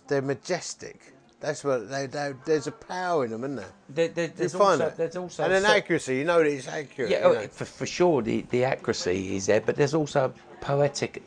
they're 0.08 0.20
majestic. 0.22 1.14
That's 1.40 1.64
what 1.64 1.88
they, 1.90 2.06
they 2.06 2.35
there's 2.44 2.66
a 2.66 2.73
power 2.73 3.25
in 3.25 3.30
them, 3.30 3.44
isn't 3.44 3.56
there? 3.56 3.73
There, 3.88 4.09
there, 4.09 4.28
there's, 4.28 4.54
also, 4.54 4.87
it. 4.87 4.97
there's 4.97 5.16
also 5.16 5.44
and 5.44 5.52
an 5.54 5.64
accuracy. 5.64 6.18
You 6.18 6.25
know 6.25 6.38
that 6.38 6.47
it's 6.47 6.68
accurate. 6.68 7.11
Yeah, 7.11 7.18
you 7.20 7.25
oh, 7.25 7.32
know. 7.32 7.49
for, 7.49 7.64
for 7.64 7.87
sure, 7.87 8.20
the, 8.20 8.42
the 8.50 8.64
accuracy 8.64 9.37
is 9.37 9.47
there, 9.47 9.62
but 9.62 9.76
there's 9.76 9.94
also 9.94 10.35
poeticness 10.61 11.23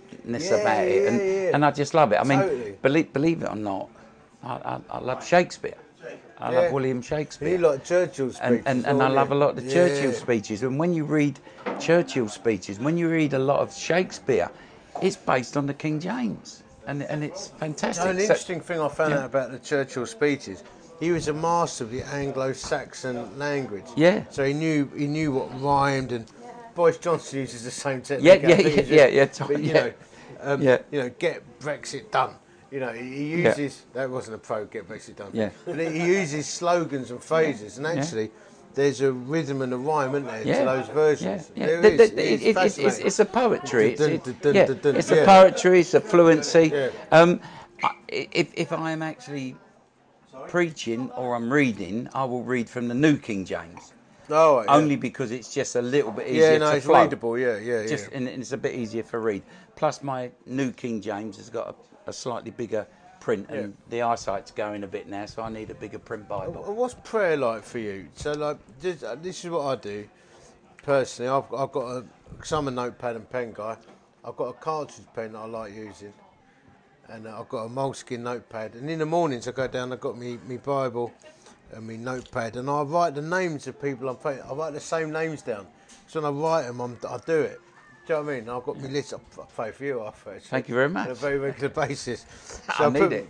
Yeah, 0.51 0.55
about 0.57 0.87
it, 0.87 1.07
and, 1.07 1.17
yeah, 1.17 1.51
and 1.55 1.65
I 1.65 1.71
just 1.71 1.95
love 1.95 2.11
it. 2.11 2.17
I 2.17 2.23
mean, 2.23 2.39
Totally. 2.39 2.77
believe, 2.81 3.11
believe 3.11 3.41
it 3.41 3.49
or 3.49 3.55
not, 3.55 3.89
I, 4.43 4.53
I, 4.53 4.79
I 4.91 4.99
love 4.99 5.25
Shakespeare. 5.25 5.75
I 6.39 6.49
love 6.49 6.73
William 6.73 7.01
Shakespeare. 7.01 7.49
you 7.49 7.57
like 7.57 7.85
Churchill's 7.85 8.37
and, 8.39 8.61
and, 8.65 8.85
and 8.85 9.01
I 9.01 9.07
love 9.07 9.31
a 9.31 9.35
lot 9.35 9.57
of. 9.57 9.69
Churchill 9.69 10.11
speeches. 10.11 10.61
And 10.61 10.77
when 10.77 10.93
you 10.93 11.05
read 11.05 11.39
Churchill 11.79 12.27
speeches, 12.27 12.79
when 12.79 12.97
you 12.97 13.09
read 13.09 13.33
a 13.33 13.39
lot 13.39 13.61
of 13.61 13.73
Shakespeare, 13.73 14.49
it's 15.01 15.15
based 15.15 15.55
on 15.55 15.67
the 15.67 15.73
King 15.73 15.99
James, 15.99 16.62
and 16.87 17.03
and 17.03 17.23
it's 17.23 17.47
fantastic. 17.49 18.03
No, 18.05 18.11
an 18.11 18.17
So- 18.17 18.21
interesting 18.23 18.59
thing 18.61 18.79
I 18.79 18.87
found 18.89 19.11
yeah. 19.11 19.19
out 19.19 19.25
about 19.25 19.51
the 19.51 19.59
Churchill 19.59 20.05
speeches, 20.05 20.63
he 20.99 21.11
was 21.11 21.27
a 21.27 21.33
master 21.33 21.83
of 21.83 21.91
the 21.91 22.01
Anglo-Saxon 22.03 23.37
language. 23.37 23.85
Yeah. 23.95 24.23
So 24.29 24.43
he 24.43 24.53
knew 24.53 24.89
he 24.95 25.07
knew 25.07 25.31
what 25.31 25.49
rhymed, 25.61 26.11
and 26.11 26.25
Boris 26.75 26.97
Johnson 26.97 27.39
uses 27.39 27.63
the 27.63 27.71
same 27.71 28.01
technique. 28.01 28.41
Yeah, 28.41 28.49
yeah, 28.49 28.55
yeah, 28.57 28.67
he's 28.69 28.89
yeah, 28.89 29.25
just- 29.25 29.39
yeah, 29.41 29.47
But, 29.47 29.59
you 29.59 29.67
yeah. 29.67 29.73
know, 29.73 29.93
um, 30.41 30.61
Yeah. 30.61 30.77
you 30.91 31.01
know, 31.01 31.09
get 31.19 31.41
Brexit 31.59 32.11
done. 32.11 32.35
You 32.71 32.79
know, 32.79 32.91
he, 32.91 33.03
he 33.35 33.41
Yeah. 33.43 33.49
uses 33.49 33.83
that 33.93 34.09
wasn't 34.09 34.35
a 34.35 34.39
pro 34.39 34.65
get 34.65 34.89
Brexit 34.89 35.15
done. 35.15 35.29
Yeah. 35.33 35.49
But 35.65 35.77
he 35.79 36.05
uses 36.05 36.47
slogans 36.47 37.11
and 37.11 37.21
phrases, 37.23 37.77
and 37.77 37.85
actually. 37.87 38.31
There's 38.73 39.01
a 39.01 39.11
rhythm 39.11 39.61
and 39.61 39.71
a 39.73 39.77
rhyme, 39.77 40.15
isn't 40.15 40.25
there, 40.27 40.43
yeah, 40.47 40.59
to 40.59 40.65
those 40.65 40.87
versions? 40.89 41.51
Yeah, 41.55 41.61
yeah. 41.67 41.81
There 41.81 41.81
The- 41.81 41.97
the- 41.97 42.03
It's 42.33 42.43
it- 42.43 42.47
it- 42.47 42.57
it's, 42.57 42.77
it's, 42.79 42.97
it's 42.99 43.19
a 43.19 43.25
poetry. 43.25 43.91
It's, 43.91 44.01
it- 44.01 44.23
dun, 44.23 44.35
dun, 44.41 44.55
yeah, 44.55 44.65
dun, 44.65 44.79
dun, 44.79 44.95
it's 44.95 45.11
a 45.11 45.23
poetry. 45.25 45.79
It's 45.81 45.93
a 45.93 46.01
fluency. 46.01 46.71
Yeah. 46.73 46.89
Um, 47.11 47.39
I- 47.83 47.95
if 48.07 48.51
if 48.55 48.71
I 48.71 48.91
am 48.91 49.01
actually 49.03 49.55
preaching 50.47 51.11
or 51.11 51.35
I'm 51.35 51.51
reading, 51.51 52.09
I 52.13 52.23
will 52.25 52.43
read 52.43 52.69
from 52.69 52.87
the 52.87 52.95
New 52.95 53.17
King 53.17 53.45
James, 53.45 53.93
Oh, 54.29 54.57
right, 54.57 54.65
yeah. 54.65 54.73
only 54.75 54.95
because 54.95 55.31
it's 55.31 55.53
just 55.53 55.75
a 55.75 55.81
little 55.81 56.11
bit 56.11 56.27
easier 56.27 56.53
yeah, 56.53 56.57
no, 56.57 56.71
to 56.71 56.77
it's 56.77 56.85
flow. 56.85 57.03
readable. 57.03 57.37
Yeah, 57.37 57.57
yeah, 57.57 57.85
Just 57.85 58.09
yeah. 58.11 58.17
and 58.17 58.27
it's 58.27 58.51
a 58.53 58.57
bit 58.57 58.73
easier 58.73 59.03
for 59.03 59.19
read. 59.19 59.43
Plus, 59.75 60.01
my 60.01 60.31
New 60.45 60.71
King 60.71 61.01
James 61.01 61.37
has 61.37 61.49
got 61.49 61.75
a, 62.07 62.09
a 62.09 62.13
slightly 62.13 62.51
bigger 62.51 62.87
print, 63.23 63.49
and 63.49 63.73
the 63.89 64.01
eyesight's 64.01 64.51
going 64.51 64.83
a 64.83 64.87
bit 64.87 65.07
now, 65.07 65.25
so 65.25 65.43
I 65.43 65.49
need 65.49 65.71
a 65.71 65.73
bigger 65.73 65.97
print 65.97 66.27
Bible. 66.27 66.61
What's 66.73 66.93
prayer 67.05 67.37
like 67.37 67.63
for 67.63 67.79
you? 67.79 68.09
So, 68.15 68.33
like, 68.33 68.57
this, 68.81 69.01
uh, 69.01 69.15
this 69.15 69.45
is 69.45 69.49
what 69.49 69.65
I 69.65 69.75
do 69.81 70.09
personally. 70.83 71.31
I've, 71.31 71.51
I've 71.53 71.71
got 71.71 71.87
a, 71.87 72.03
cause 72.37 72.51
I'm 72.51 72.67
a 72.67 72.71
notepad 72.71 73.15
and 73.15 73.29
pen 73.29 73.53
guy. 73.53 73.77
I've 74.25 74.35
got 74.35 74.49
a 74.49 74.53
cartridge 74.53 75.07
pen 75.15 75.31
that 75.31 75.39
I 75.39 75.45
like 75.45 75.73
using, 75.73 76.13
and 77.07 77.25
uh, 77.25 77.39
I've 77.39 77.47
got 77.47 77.63
a 77.63 77.69
Moleskine 77.69 78.19
notepad. 78.19 78.75
And 78.75 78.89
in 78.89 78.99
the 78.99 79.05
mornings, 79.05 79.47
I 79.47 79.51
go 79.51 79.69
down. 79.69 79.93
I've 79.93 80.01
got 80.01 80.17
me 80.17 80.37
me 80.45 80.57
Bible 80.57 81.13
and 81.71 81.87
me 81.87 81.95
notepad, 81.95 82.57
and 82.57 82.69
I 82.69 82.81
write 82.81 83.15
the 83.15 83.21
names 83.21 83.67
of 83.67 83.81
people 83.81 84.09
I'm 84.09 84.17
praying. 84.17 84.41
I 84.41 84.53
write 84.53 84.73
the 84.73 84.81
same 84.81 85.13
names 85.13 85.41
down. 85.41 85.65
So 86.07 86.21
when 86.21 86.33
I 86.33 86.37
write 86.37 86.63
them, 86.67 86.81
I'm, 86.81 86.97
I 87.09 87.17
do 87.25 87.39
it. 87.39 87.61
Do 88.05 88.13
you 88.13 88.19
know 88.19 88.25
what 88.25 88.33
I 88.33 88.39
mean? 88.39 88.49
I've 88.49 88.63
got 88.63 88.81
my 88.81 88.87
list. 88.89 89.13
I 89.13 89.41
I 89.41 89.45
pray 89.55 89.71
for 89.71 89.83
you, 89.85 90.03
I 90.03 90.11
pray. 90.11 90.39
Thank 90.39 90.67
you 90.67 90.75
very 90.75 90.89
much. 90.89 91.05
On 91.05 91.11
a 91.11 91.15
very 91.15 91.39
regular 91.39 91.69
basis. 91.87 92.25
I 92.67 92.89
need 92.89 93.13
it. 93.13 93.29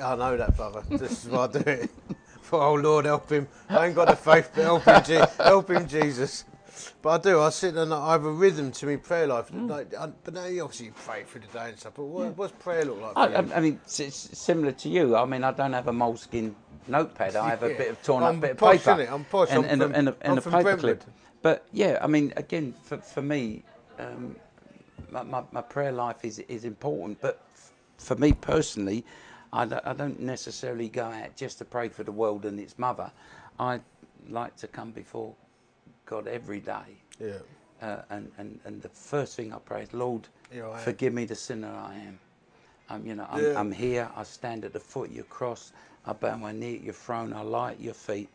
I 0.00 0.14
know 0.14 0.36
that, 0.36 0.56
brother. 0.56 0.82
This 0.88 1.24
is 1.24 1.30
why 1.30 1.44
I 1.44 1.46
do 1.48 1.58
it. 1.58 1.90
For 2.42 2.60
oh 2.62 2.74
Lord, 2.74 3.06
help 3.06 3.30
him. 3.30 3.48
I 3.70 3.86
ain't 3.86 3.94
got 3.94 4.06
the 4.08 4.16
faith, 4.16 4.50
but 4.54 4.62
help 4.64 4.84
him, 4.84 5.02
Je- 5.02 5.42
help 5.42 5.70
him, 5.70 5.88
Jesus. 5.88 6.44
But 7.00 7.08
I 7.26 7.30
do. 7.30 7.40
I 7.40 7.48
sit 7.50 7.74
and 7.74 7.92
I 7.92 8.12
have 8.12 8.24
a 8.26 8.30
rhythm 8.30 8.70
to 8.72 8.86
my 8.86 8.96
prayer 8.96 9.26
life. 9.26 9.50
Mm. 9.50 9.70
Like, 9.70 9.94
I, 9.94 10.08
but 10.22 10.34
now 10.34 10.44
you 10.44 10.62
obviously 10.62 10.92
pray 11.06 11.22
through 11.24 11.40
the 11.50 11.58
day 11.58 11.70
and 11.70 11.78
stuff. 11.78 11.94
But 11.96 12.04
what, 12.04 12.36
what's 12.36 12.52
prayer 12.62 12.84
look 12.84 13.00
like? 13.00 13.14
For 13.14 13.18
I, 13.18 13.28
you? 13.28 13.34
I, 13.52 13.56
I 13.56 13.60
mean, 13.60 13.80
it's, 13.84 14.38
similar 14.38 14.72
to 14.72 14.88
you. 14.90 15.16
I 15.16 15.24
mean, 15.24 15.42
I 15.42 15.52
don't 15.52 15.72
have 15.72 15.88
a 15.88 15.92
Moleskine 15.92 16.52
notepad. 16.86 17.34
I 17.34 17.48
have 17.50 17.62
a 17.62 17.68
bit 17.78 17.90
of 17.90 18.02
torn 18.02 18.22
I'm 18.22 18.34
up 18.36 18.40
bit 18.42 18.50
of 18.52 18.56
posh, 18.58 18.84
paper. 18.84 18.90
innit? 19.02 19.10
I'm 19.10 19.24
posh. 19.24 19.48
And, 19.50 19.64
I'm 19.64 19.70
and, 19.70 19.82
from- 19.82 19.92
a, 19.92 19.94
and, 19.96 20.08
a, 20.08 20.16
and 20.20 20.38
a 20.38 20.42
paper 20.42 20.62
Brentwood. 20.62 21.00
clip. 21.00 21.04
But 21.40 21.66
yeah, 21.72 21.98
I 22.02 22.06
mean, 22.08 22.32
again, 22.36 22.74
for, 22.84 22.98
for 22.98 23.22
me, 23.22 23.64
um, 23.98 24.36
my, 25.10 25.22
my, 25.22 25.42
my 25.52 25.62
prayer 25.62 25.92
life 25.92 26.24
is, 26.24 26.38
is 26.40 26.64
important. 26.64 27.20
But 27.20 27.40
f- 27.54 27.72
for 27.98 28.16
me 28.16 28.32
personally, 28.32 29.04
I, 29.52 29.64
don't- 29.64 29.84
necessarily 30.20 30.88
go 30.88 31.04
out 31.04 31.36
just 31.36 31.58
to 31.58 31.64
pray 31.64 31.88
for 31.88 32.02
the 32.04 32.12
world 32.12 32.44
and 32.44 32.58
its 32.58 32.78
mother. 32.78 33.10
I 33.58 33.80
like 34.28 34.56
to 34.56 34.66
come 34.66 34.90
before 34.90 35.34
God 36.06 36.26
every 36.26 36.60
day. 36.60 36.98
yeah. 37.20 37.32
Uh, 37.82 38.00
and, 38.10 38.30
and, 38.38 38.58
and 38.64 38.80
the 38.80 38.88
first 38.88 39.36
thing 39.36 39.52
I 39.52 39.58
pray 39.58 39.82
is, 39.82 39.92
Lord, 39.92 40.26
Here 40.50 40.66
I 40.66 40.78
am." 40.78 40.84
forgive 40.84 41.12
me 41.12 41.24
the 41.26 41.34
sinner 41.34 41.68
I 41.68 41.94
am. 41.96 42.18
Um, 42.88 43.06
you 43.06 43.14
know, 43.14 43.26
I'm, 43.30 43.44
Yeah. 43.44 43.58
I'm 43.60 43.70
here. 43.72 44.08
I 44.16 44.22
stand 44.22 44.64
at 44.64 44.72
the 44.72 44.80
foot 44.80 45.10
of 45.10 45.14
your 45.14 45.24
cross. 45.24 45.72
I 46.06 46.12
bow 46.14 46.36
my 46.36 46.52
knee 46.52 46.76
at 46.76 46.82
your 46.82 46.94
throne. 46.94 47.32
I 47.34 47.42
lie 47.42 47.72
at 47.72 47.80
your 47.80 47.92
feet, 47.94 48.28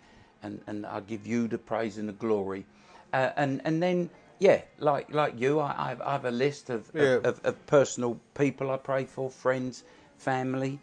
and, 0.44 0.62
and 0.68 0.86
I 0.86 1.00
give 1.00 1.26
you 1.26 1.48
the 1.48 1.58
praise 1.58 1.98
and 1.98 2.08
the 2.10 2.14
glory. 2.14 2.66
Uh, 3.14 3.32
and 3.38 3.62
and 3.66 3.82
then 3.82 4.10
yeah, 4.40 4.62
like 4.80 5.14
like 5.14 5.40
you, 5.40 5.60
I, 5.60 5.96
I, 6.04 6.12
have, 6.12 6.26
a 6.26 6.32
list 6.32 6.70
of, 6.70 6.90
Yeah. 6.94 7.04
of, 7.04 7.26
of, 7.26 7.46
of 7.46 7.68
personal 7.68 8.20
people 8.36 8.72
I 8.72 8.78
pray 8.78 9.06
for, 9.06 9.30
friends, 9.30 9.84
family, 10.18 10.80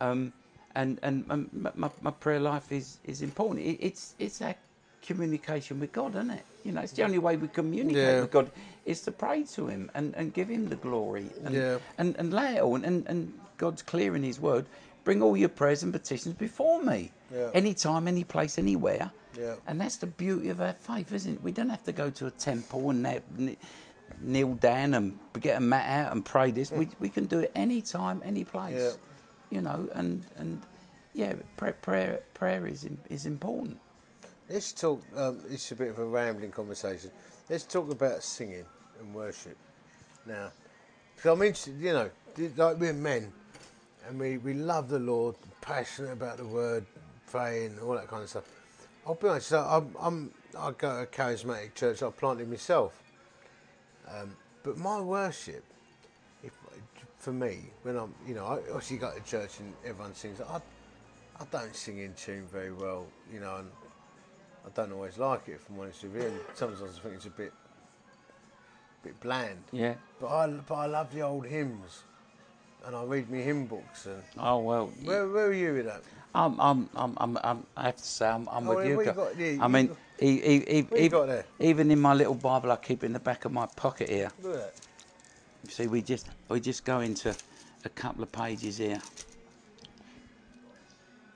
um, 0.00 0.32
and 0.74 0.98
and 1.02 1.26
my, 1.74 1.90
my, 2.00 2.10
prayer 2.10 2.40
life 2.40 2.70
is 2.72 2.98
is 3.04 3.22
important. 3.22 3.64
It, 3.66 3.78
it's 3.80 4.14
it's 4.18 4.42
our 4.42 4.54
communication 5.06 5.80
with 5.80 5.92
God, 5.92 6.10
isn't 6.16 6.30
it? 6.30 6.44
You 6.64 6.72
know, 6.72 6.80
it's 6.80 6.92
the 6.92 7.04
only 7.04 7.18
way 7.18 7.36
we 7.36 7.48
communicate 7.48 8.02
Yeah. 8.02 8.20
with 8.22 8.30
God 8.32 8.50
is 8.84 9.00
to 9.02 9.12
pray 9.12 9.44
to 9.54 9.68
Him 9.68 9.90
and, 9.94 10.14
and 10.16 10.34
give 10.34 10.48
Him 10.48 10.68
the 10.68 10.76
glory 10.76 11.30
and 11.44 11.54
Yeah. 11.54 11.78
and, 11.98 12.16
and 12.18 12.32
lay 12.32 12.56
it 12.56 12.62
all. 12.62 12.74
And, 12.74 13.06
and 13.06 13.32
God's 13.56 13.82
clear 13.82 14.16
in 14.16 14.22
His 14.22 14.40
Word. 14.40 14.66
Bring 15.04 15.22
all 15.22 15.36
your 15.36 15.48
prayers 15.48 15.84
and 15.84 15.92
petitions 15.92 16.34
before 16.34 16.82
me. 16.82 17.12
Yeah. 17.32 17.50
Anytime, 17.54 18.08
any 18.08 18.24
place, 18.24 18.58
anywhere. 18.58 19.12
Yeah. 19.38 19.54
And 19.66 19.80
that's 19.80 19.96
the 19.96 20.06
beauty 20.06 20.48
of 20.48 20.60
our 20.60 20.72
faith, 20.72 21.12
isn't 21.12 21.34
it? 21.34 21.42
We 21.42 21.52
don't 21.52 21.68
have 21.68 21.84
to 21.84 21.92
go 21.92 22.10
to 22.10 22.26
a 22.26 22.30
temple 22.30 22.90
and 22.90 23.04
kne- 23.04 23.22
kne- 23.36 23.56
kneel 24.20 24.54
down 24.54 24.94
and 24.94 25.18
get 25.40 25.56
a 25.56 25.60
mat 25.60 25.88
out 25.88 26.12
and 26.12 26.24
pray 26.24 26.50
this. 26.50 26.70
We, 26.70 26.88
we 27.00 27.08
can 27.08 27.26
do 27.26 27.40
it 27.40 27.52
anytime, 27.54 28.22
any 28.24 28.44
place. 28.44 28.76
Yeah. 28.76 28.90
You 29.50 29.60
know, 29.60 29.88
and 29.94 30.24
and 30.36 30.62
yeah, 31.14 31.34
prayer 31.56 31.76
prayer, 31.80 32.20
prayer 32.34 32.66
is 32.66 32.88
is 33.08 33.26
important. 33.26 33.78
Let's 34.48 34.72
talk. 34.72 35.02
Um, 35.16 35.40
it's 35.50 35.70
a 35.72 35.76
bit 35.76 35.88
of 35.88 35.98
a 35.98 36.04
rambling 36.04 36.50
conversation. 36.50 37.10
Let's 37.48 37.64
talk 37.64 37.90
about 37.90 38.22
singing 38.22 38.64
and 39.00 39.14
worship 39.14 39.56
now. 40.26 40.50
Because 41.14 41.32
I'm 41.32 41.42
interested. 41.42 41.80
You 41.80 41.92
know, 41.92 42.10
like 42.56 42.78
we're 42.78 42.92
men, 42.92 43.32
and 44.08 44.18
we, 44.18 44.38
we 44.38 44.54
love 44.54 44.88
the 44.88 44.98
Lord, 44.98 45.36
passionate 45.60 46.12
about 46.12 46.36
the 46.36 46.46
Word, 46.46 46.86
praying, 47.30 47.78
all 47.80 47.94
that 47.94 48.08
kind 48.08 48.22
of 48.22 48.28
stuff. 48.28 48.44
I'll 49.06 49.14
be 49.14 49.28
honest. 49.28 49.52
I'm, 49.52 49.94
I'm 50.00 50.30
I 50.58 50.72
go 50.72 50.88
to 50.88 51.02
a 51.02 51.06
charismatic 51.06 51.74
church. 51.74 52.02
I 52.02 52.10
planted 52.10 52.48
myself, 52.50 52.92
um, 54.08 54.36
but 54.62 54.76
my 54.78 55.00
worship, 55.00 55.64
if 56.42 56.52
for 57.18 57.32
me, 57.32 57.70
when 57.82 57.96
I'm, 57.96 58.14
you 58.26 58.34
know, 58.34 58.46
I 58.46 58.54
obviously 58.72 58.98
go 58.98 59.12
to 59.12 59.20
church 59.22 59.60
and 59.60 59.72
everyone 59.84 60.14
sings. 60.14 60.40
I, 60.40 60.60
I 61.40 61.44
don't 61.50 61.74
sing 61.74 61.98
in 61.98 62.14
tune 62.14 62.46
very 62.50 62.72
well, 62.72 63.06
you 63.32 63.40
know, 63.40 63.56
and 63.56 63.68
I 64.64 64.70
don't 64.74 64.92
always 64.92 65.18
like 65.18 65.48
it, 65.48 65.52
if 65.52 65.68
I'm 65.68 65.78
honest 65.78 66.02
with 66.02 66.14
you. 66.14 66.22
And 66.22 66.40
sometimes 66.54 66.82
I 66.82 67.00
think 67.00 67.14
it's 67.16 67.26
a 67.26 67.30
bit, 67.30 67.52
bit 69.02 69.20
bland. 69.20 69.62
Yeah. 69.72 69.94
But 70.20 70.28
I, 70.28 70.46
but 70.46 70.74
I 70.74 70.86
love 70.86 71.12
the 71.12 71.22
old 71.22 71.46
hymns, 71.46 72.04
and 72.84 72.96
I 72.96 73.02
read 73.04 73.30
my 73.30 73.38
hymn 73.38 73.66
books. 73.66 74.06
And 74.06 74.22
Oh 74.38 74.58
well. 74.60 74.86
where, 75.04 75.28
where 75.28 75.46
are 75.46 75.52
you 75.52 75.74
with 75.74 75.86
that? 75.86 76.02
I'm, 76.36 76.60
I'm, 76.60 76.88
I'm, 76.94 77.14
I'm, 77.16 77.38
I'm, 77.42 77.66
I 77.78 77.82
have 77.84 77.96
to 77.96 78.04
say, 78.04 78.28
I'm, 78.28 78.46
I'm 78.52 78.68
Oh, 78.68 78.76
with 78.76 78.86
you. 78.86 78.96
what 78.96 79.16
got? 79.16 79.38
Yeah, 79.38 79.64
I 79.64 79.68
mean, 79.68 79.86
got- 79.88 79.96
e- 80.20 80.42
e- 80.44 80.64
e- 80.68 80.82
What 80.82 81.00
even, 81.00 81.18
got 81.18 81.26
there? 81.28 81.46
even 81.58 81.90
in 81.90 81.98
my 81.98 82.12
little 82.12 82.34
Bible 82.34 82.70
I 82.72 82.76
keep 82.76 83.02
in 83.02 83.14
the 83.14 83.18
back 83.18 83.46
of 83.46 83.52
my 83.52 83.64
pocket 83.74 84.10
here. 84.10 84.30
Look 84.42 84.54
at 84.54 84.60
that. 84.60 84.74
You 85.64 85.70
see, 85.70 85.86
we 85.86 86.02
just, 86.02 86.28
we 86.50 86.60
just 86.60 86.84
go 86.84 87.00
into 87.00 87.34
a 87.86 87.88
couple 87.88 88.22
of 88.22 88.30
pages 88.32 88.76
here. 88.76 89.00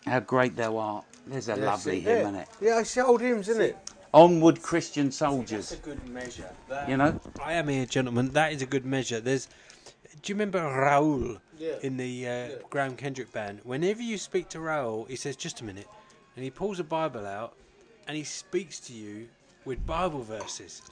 How 0.07 0.21
great 0.21 0.54
thou 0.57 0.76
art. 0.76 1.04
There's 1.26 1.49
a 1.49 1.57
Yeah, 1.57 1.64
lovely 1.64 1.95
see, 1.97 2.00
hymn, 2.00 2.16
yeah. 2.19 2.23
isn't 2.25 2.35
it? 2.35 2.49
Yeah, 2.61 2.80
it's 2.80 2.95
the 2.95 3.07
old 3.07 3.23
hymns, 3.23 3.49
isn't 3.49 3.62
it? 3.62 3.76
Onward, 4.12 4.61
Christian 4.61 5.11
soldiers. 5.12 5.71
That's 5.71 5.80
a 5.80 5.85
good 5.85 6.09
measure. 6.11 6.50
That- 6.69 6.88
You 6.90 6.97
know? 6.99 7.19
I 7.42 7.54
am 7.54 7.69
here, 7.69 7.87
gentlemen. 7.87 8.30
That 8.33 8.52
is 8.52 8.61
a 8.61 8.66
good 8.66 8.85
measure. 8.85 9.19
There's. 9.21 9.49
Do 10.23 10.33
you 10.33 10.35
remember 10.35 10.61
Raoul 10.62 11.39
Yeah. 11.59 11.75
in 11.83 11.97
the 11.97 12.29
uh, 12.29 12.49
Graham 12.69 12.97
Kendrick 12.97 13.33
band? 13.33 13.61
Whenever 13.65 14.03
you 14.03 14.19
speak 14.19 14.49
to 14.50 14.61
Raoul, 14.61 15.05
he 15.07 15.17
says, 15.17 15.37
"Just 15.37 15.61
a 15.61 15.65
minute," 15.65 15.87
and 16.37 16.37
and 16.37 16.45
he 16.45 16.50
pulls 16.50 16.79
a 16.81 16.85
Bible 16.85 17.27
out, 17.27 17.55
and 18.07 18.17
he 18.17 18.25
speaks 18.25 18.81
to 18.81 18.93
you 18.93 19.29
with 19.65 19.85
Bible 19.87 20.23
verses. 20.23 20.83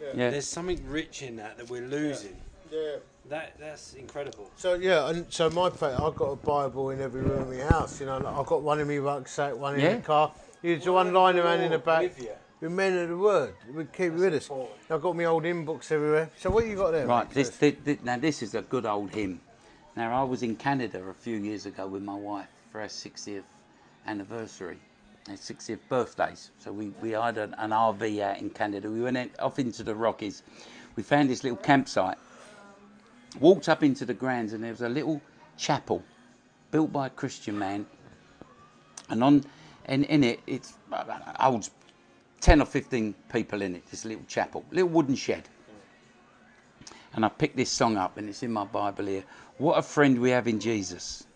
Yeah. 0.00 0.30
There's 0.30 0.46
something 0.46 0.80
rich 0.88 1.22
in 1.22 1.36
that 1.36 1.56
that 1.58 1.68
we're 1.68 1.86
losing. 1.86 2.36
Yeah. 2.70 2.96
That 3.28 3.58
that's 3.58 3.94
incredible. 3.94 4.50
So 4.56 4.74
yeah, 4.74 5.08
and 5.10 5.26
so 5.32 5.50
my 5.50 5.68
fa 5.70 5.98
I've 6.00 6.16
got 6.16 6.30
a 6.32 6.36
Bible 6.36 6.90
in 6.90 7.00
every 7.00 7.22
room 7.22 7.50
in 7.52 7.58
my 7.58 7.64
house. 7.64 8.00
You 8.00 8.06
know, 8.06 8.18
like, 8.18 8.34
I've 8.34 8.46
got 8.46 8.62
one 8.62 8.80
in 8.80 8.88
my 8.88 8.98
rucksack, 8.98 9.56
one 9.56 9.78
in 9.78 9.96
the 9.96 10.02
car. 10.02 10.32
There's 10.62 10.88
one 10.88 11.12
lying 11.12 11.38
around 11.38 11.60
in 11.60 11.72
the 11.72 11.78
back. 11.78 12.02
With 12.02 12.28
you. 12.60 12.68
We're 12.68 12.74
men 12.74 12.98
of 12.98 13.08
the 13.08 13.16
word. 13.16 13.54
We 13.72 13.84
keep 13.84 14.12
it 14.12 14.12
with 14.12 14.34
us. 14.34 14.50
I've 14.90 15.02
got 15.02 15.16
my 15.16 15.24
old 15.24 15.44
hymn 15.44 15.64
books 15.64 15.90
everywhere. 15.92 16.30
So 16.38 16.50
what 16.50 16.66
you 16.66 16.76
got 16.76 16.92
there? 16.92 17.06
Right, 17.06 17.28
mate, 17.28 17.34
this, 17.34 17.48
first? 17.48 17.60
thi- 17.60 17.94
thi- 17.94 17.98
now 18.02 18.18
this 18.18 18.42
is 18.42 18.54
a 18.54 18.62
good 18.62 18.86
old 18.86 19.10
hymn. 19.10 19.40
Now 19.96 20.20
I 20.20 20.24
was 20.24 20.42
in 20.42 20.56
Canada 20.56 21.02
a 21.02 21.14
few 21.14 21.36
years 21.36 21.66
ago 21.66 21.86
with 21.86 22.02
my 22.02 22.14
wife 22.14 22.46
for 22.70 22.80
our 22.80 22.86
60th 22.86 23.42
anniversary, 24.06 24.78
our 25.28 25.34
60th 25.34 25.80
birthdays. 25.88 26.50
So 26.58 26.72
we, 26.72 26.88
we 27.00 27.10
had 27.10 27.38
an, 27.38 27.54
an 27.58 27.70
RV 27.70 28.20
out 28.20 28.38
in 28.38 28.50
Canada. 28.50 28.90
We 28.90 29.02
went 29.02 29.16
in, 29.16 29.30
off 29.38 29.58
into 29.58 29.82
the 29.82 29.94
Rockies. 29.94 30.42
We 30.96 31.02
found 31.02 31.30
this 31.30 31.42
little 31.42 31.58
campsite. 31.58 32.18
Walked 33.40 33.68
up 33.68 33.82
into 33.82 34.04
the 34.04 34.14
grounds 34.14 34.52
and 34.52 34.64
there 34.64 34.70
was 34.70 34.82
a 34.82 34.88
little 34.88 35.20
chapel 35.56 36.02
built 36.70 36.92
by 36.92 37.08
a 37.08 37.10
Christian 37.10 37.58
man. 37.58 37.86
And 39.10 39.24
on 39.24 39.44
and 39.86 40.04
in 40.04 40.22
it, 40.22 40.40
it's 40.46 40.74
uh, 40.92 41.04
holds 41.40 41.70
10 42.40 42.62
or 42.62 42.66
15 42.66 43.14
people 43.32 43.62
in 43.62 43.76
it, 43.76 43.86
this 43.90 44.04
little 44.04 44.24
chapel, 44.26 44.64
little 44.70 44.88
wooden 44.88 45.14
shed 45.14 45.48
and 47.14 47.24
I 47.24 47.28
picked 47.28 47.56
this 47.56 47.70
song 47.70 47.96
up, 47.96 48.16
and 48.16 48.28
it's 48.28 48.42
in 48.42 48.52
my 48.52 48.64
Bible 48.64 49.06
here. 49.06 49.24
What 49.58 49.78
a 49.78 49.82
friend 49.82 50.20
we 50.20 50.30
have 50.30 50.46
in 50.46 50.60
Jesus, 50.60 51.26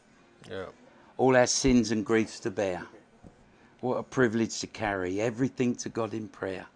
yeah. 0.48 0.66
all 1.16 1.36
our 1.36 1.46
sins 1.46 1.90
and 1.90 2.04
griefs 2.04 2.38
to 2.40 2.50
bear. 2.50 2.82
What 3.80 3.96
a 3.96 4.02
privilege 4.02 4.60
to 4.60 4.68
carry 4.68 5.20
everything 5.20 5.74
to 5.76 5.88
God 5.88 6.14
in 6.14 6.28
prayer. 6.28 6.66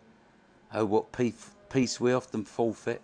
Oh, 0.74 0.84
what 0.84 1.12
peace, 1.12 1.50
peace 1.70 2.00
we 2.00 2.12
often 2.12 2.44
forfeit. 2.44 3.00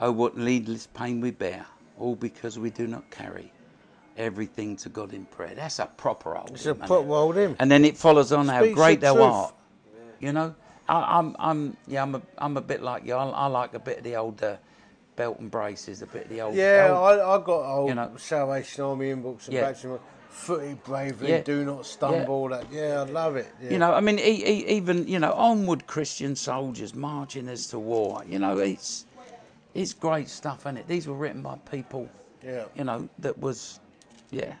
Oh, 0.00 0.12
what 0.12 0.36
needless 0.36 0.86
pain 0.86 1.20
we 1.20 1.30
bear, 1.30 1.64
all 1.98 2.14
because 2.14 2.58
we 2.58 2.70
do 2.70 2.86
not 2.86 3.10
carry 3.10 3.50
everything 4.18 4.76
to 4.76 4.88
God 4.90 5.14
in 5.14 5.24
prayer. 5.24 5.54
That's 5.54 5.78
a 5.78 5.86
proper 5.86 6.36
old 6.36 6.50
It's 6.50 6.66
a 6.66 6.68
hymn, 6.68 6.76
isn't 6.76 6.86
proper 6.86 7.10
old 7.10 7.36
hymn. 7.36 7.56
And 7.58 7.70
then 7.70 7.84
it 7.86 7.96
follows 7.96 8.32
on 8.32 8.48
how 8.48 8.66
great 8.74 9.00
thou 9.00 9.14
truth. 9.14 9.24
art. 9.24 9.54
You 10.20 10.32
know, 10.32 10.54
I, 10.88 11.18
I'm, 11.18 11.36
I'm, 11.38 11.76
yeah, 11.86 12.02
I'm 12.02 12.14
a, 12.14 12.22
I'm 12.38 12.56
a 12.56 12.60
bit 12.60 12.82
like 12.82 13.04
you. 13.06 13.14
I, 13.14 13.26
I 13.28 13.46
like 13.46 13.74
a 13.74 13.78
bit 13.78 13.98
of 13.98 14.04
the 14.04 14.16
old 14.16 14.42
uh, 14.42 14.56
belt 15.16 15.38
and 15.38 15.50
braces, 15.50 16.02
a 16.02 16.06
bit 16.06 16.24
of 16.24 16.28
the 16.30 16.40
old. 16.40 16.54
Yeah, 16.54 16.88
old- 16.92 17.20
I, 17.20 17.34
I 17.34 17.38
got 17.38 17.74
old 17.76 17.88
you 17.88 17.94
know. 17.94 18.10
Salvation 18.16 18.84
Army 18.84 19.14
books 19.14 19.46
and 19.46 19.54
Yeah. 19.54 19.62
baptism. 19.62 19.98
Footy 20.30 20.74
bravely, 20.84 21.30
Yeah. 21.30 21.40
do 21.40 21.64
not 21.64 21.84
stumble. 21.84 22.48
That 22.50 22.70
yeah, 22.70 23.00
I 23.00 23.04
love 23.10 23.34
it. 23.36 23.48
Yeah. 23.60 23.70
You 23.70 23.78
know, 23.78 23.92
I 23.92 24.00
mean, 24.00 24.20
e- 24.20 24.22
e- 24.46 24.66
even 24.68 25.08
you 25.08 25.18
know, 25.18 25.32
onward 25.32 25.88
Christian 25.88 26.36
soldiers 26.36 26.94
marching 26.94 27.48
us 27.48 27.66
to 27.68 27.78
war. 27.80 28.22
You 28.28 28.38
know, 28.38 28.58
it's 28.58 29.04
it's 29.74 29.92
great 29.92 30.28
stuff, 30.28 30.64
is 30.66 30.76
it? 30.76 30.86
These 30.86 31.08
were 31.08 31.14
written 31.14 31.42
by 31.42 31.56
people, 31.70 32.08
Yeah. 32.44 32.64
you 32.76 32.84
know, 32.84 33.08
that 33.18 33.36
was, 33.38 33.80
yeah, 34.30 34.54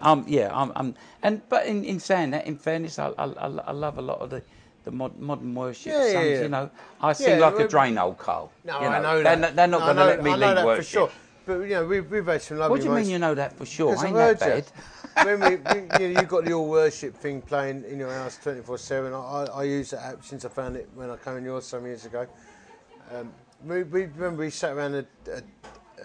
um, 0.00 0.24
yeah, 0.28 0.50
I'm, 0.52 0.72
I'm 0.74 0.94
and 1.22 1.42
but 1.48 1.66
in, 1.66 1.84
in 1.84 2.00
saying 2.00 2.30
that, 2.32 2.46
in 2.46 2.56
fairness, 2.56 2.98
I, 2.98 3.08
I, 3.18 3.24
I 3.26 3.46
I 3.68 3.72
love 3.72 3.98
a 3.98 4.02
lot 4.02 4.18
of 4.20 4.30
the. 4.30 4.42
The 4.88 4.92
mod, 4.92 5.18
modern 5.18 5.54
worship 5.54 5.92
Yeah, 5.92 6.12
songs, 6.12 6.30
yeah. 6.30 6.42
you 6.44 6.48
know, 6.48 6.70
I 7.02 7.12
sing 7.12 7.38
like 7.40 7.58
a 7.58 7.68
drain 7.68 7.98
old 7.98 8.16
coal. 8.16 8.50
No, 8.64 8.80
you 8.80 8.86
I 8.86 9.02
know 9.02 9.22
they're 9.22 9.36
that. 9.36 9.38
Not, 9.38 9.54
they're 9.54 9.66
not 9.66 9.80
going 9.82 9.96
to 9.96 10.04
let 10.06 10.22
me 10.22 10.30
I 10.30 10.36
know 10.36 10.46
lead 10.46 10.56
that 10.56 10.64
worship. 10.64 10.84
for 10.86 10.90
sure. 10.90 11.10
But 11.44 11.58
you 11.64 11.68
know, 11.68 11.84
we've, 11.84 12.10
we've 12.10 12.24
had 12.24 12.40
some 12.40 12.56
lovely 12.56 12.70
What 12.78 12.80
do 12.80 12.88
you 12.88 12.94
mean 12.94 13.10
you 13.10 13.18
know 13.18 13.34
that 13.34 13.52
for 13.52 13.66
sure? 13.66 13.92
Ain't 13.92 14.16
I've 14.16 14.38
that 14.38 14.40
bad? 14.40 14.72
when 15.26 15.40
we, 15.40 15.56
we, 15.56 15.80
you 16.04 16.14
know, 16.14 16.20
you've 16.22 16.28
got 16.28 16.46
the 16.46 16.54
all 16.54 16.70
worship 16.70 17.14
thing 17.14 17.42
playing 17.42 17.84
in 17.84 17.98
your 17.98 18.10
house 18.10 18.38
24 18.42 18.78
7. 18.78 19.12
I, 19.12 19.16
I, 19.18 19.44
I 19.44 19.62
use 19.64 19.90
that 19.90 20.06
app 20.06 20.24
since 20.24 20.46
I 20.46 20.48
found 20.48 20.76
it 20.76 20.88
when 20.94 21.10
I 21.10 21.16
came 21.16 21.36
in 21.36 21.44
yours 21.44 21.66
some 21.66 21.84
years 21.84 22.06
ago. 22.06 22.26
Um, 23.14 23.30
we, 23.66 23.82
we 23.82 24.06
remember 24.06 24.42
we 24.44 24.48
sat 24.48 24.72
around 24.72 24.94
a, 24.94 25.04
a, 25.30 25.42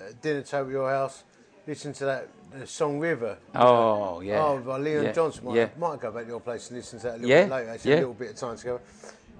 a 0.10 0.14
dinner 0.22 0.42
table 0.42 0.66
at 0.68 0.72
your 0.74 0.90
house, 0.90 1.24
listened 1.68 1.96
to 1.96 2.06
that 2.06 2.28
the 2.58 2.68
song 2.68 3.00
River. 3.00 3.38
Oh 3.56 4.22
yeah. 4.22 4.44
Oh, 4.44 4.60
by 4.60 4.78
Leon 4.78 5.06
yeah. 5.06 5.12
Johnson. 5.12 5.46
Might, 5.46 5.56
Yeah. 5.56 5.70
might 5.78 6.00
go 6.00 6.12
back 6.12 6.24
to 6.24 6.30
your 6.30 6.40
place 6.40 6.70
and 6.70 6.78
listen 6.78 7.00
to 7.00 7.06
that 7.08 7.14
a 7.14 7.18
little 7.18 7.30
Yeah, 7.30 7.44
bit 7.46 7.52
later. 7.52 7.72
It's 7.74 7.86
yeah. 7.86 7.96
a 7.96 7.98
little 7.98 8.14
bit 8.14 8.30
of 8.32 8.36
time 8.36 8.58
together. 8.58 8.82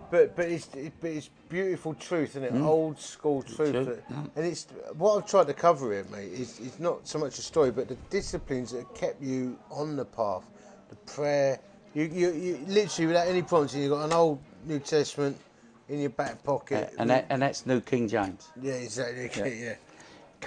But 0.10 0.36
but 0.36 0.46
it's 0.46 0.68
it, 0.76 0.94
but 1.00 1.10
it's 1.12 1.30
beautiful 1.50 1.94
truth, 1.96 2.32
isn't 2.32 2.44
it? 2.44 2.54
Old 2.62 3.00
school 3.00 3.42
truth. 3.44 3.72
True. 3.72 3.98
Mm. 4.12 4.30
And 4.36 4.46
it's 4.46 4.68
what 4.98 5.18
I've 5.18 5.28
tried 5.30 5.48
to 5.48 5.54
cover 5.54 5.92
here, 5.92 6.06
mate. 6.12 6.32
Is 6.34 6.60
is 6.60 6.80
not 6.80 7.08
so 7.08 7.20
much 7.20 7.38
a 7.40 7.42
story, 7.42 7.72
but 7.72 7.88
the 7.88 7.98
disciplines 8.10 8.72
that 8.72 8.94
kept 8.96 9.22
you 9.22 9.58
on 9.72 9.96
the 9.96 10.06
path, 10.06 10.44
the 10.90 10.96
prayer. 11.12 11.60
You 11.94 12.04
you, 12.06 12.32
you 12.34 12.60
literally 12.68 13.08
without 13.08 13.28
any 13.28 13.42
prompting, 13.44 13.82
you've 13.84 13.92
got 13.92 14.06
an 14.06 14.14
old 14.14 14.40
New 14.66 14.80
Testament 14.80 15.38
in 15.90 16.00
your 16.00 16.10
back 16.10 16.44
pocket. 16.44 16.94
and 16.98 17.10
that, 17.10 17.26
and 17.30 17.42
that's 17.42 17.66
New 17.66 17.82
King 17.82 18.08
James. 18.08 18.48
yeah, 18.62 18.74
exactly. 18.74 19.24
Yeah. 19.36 19.74
Ca- 19.74 19.80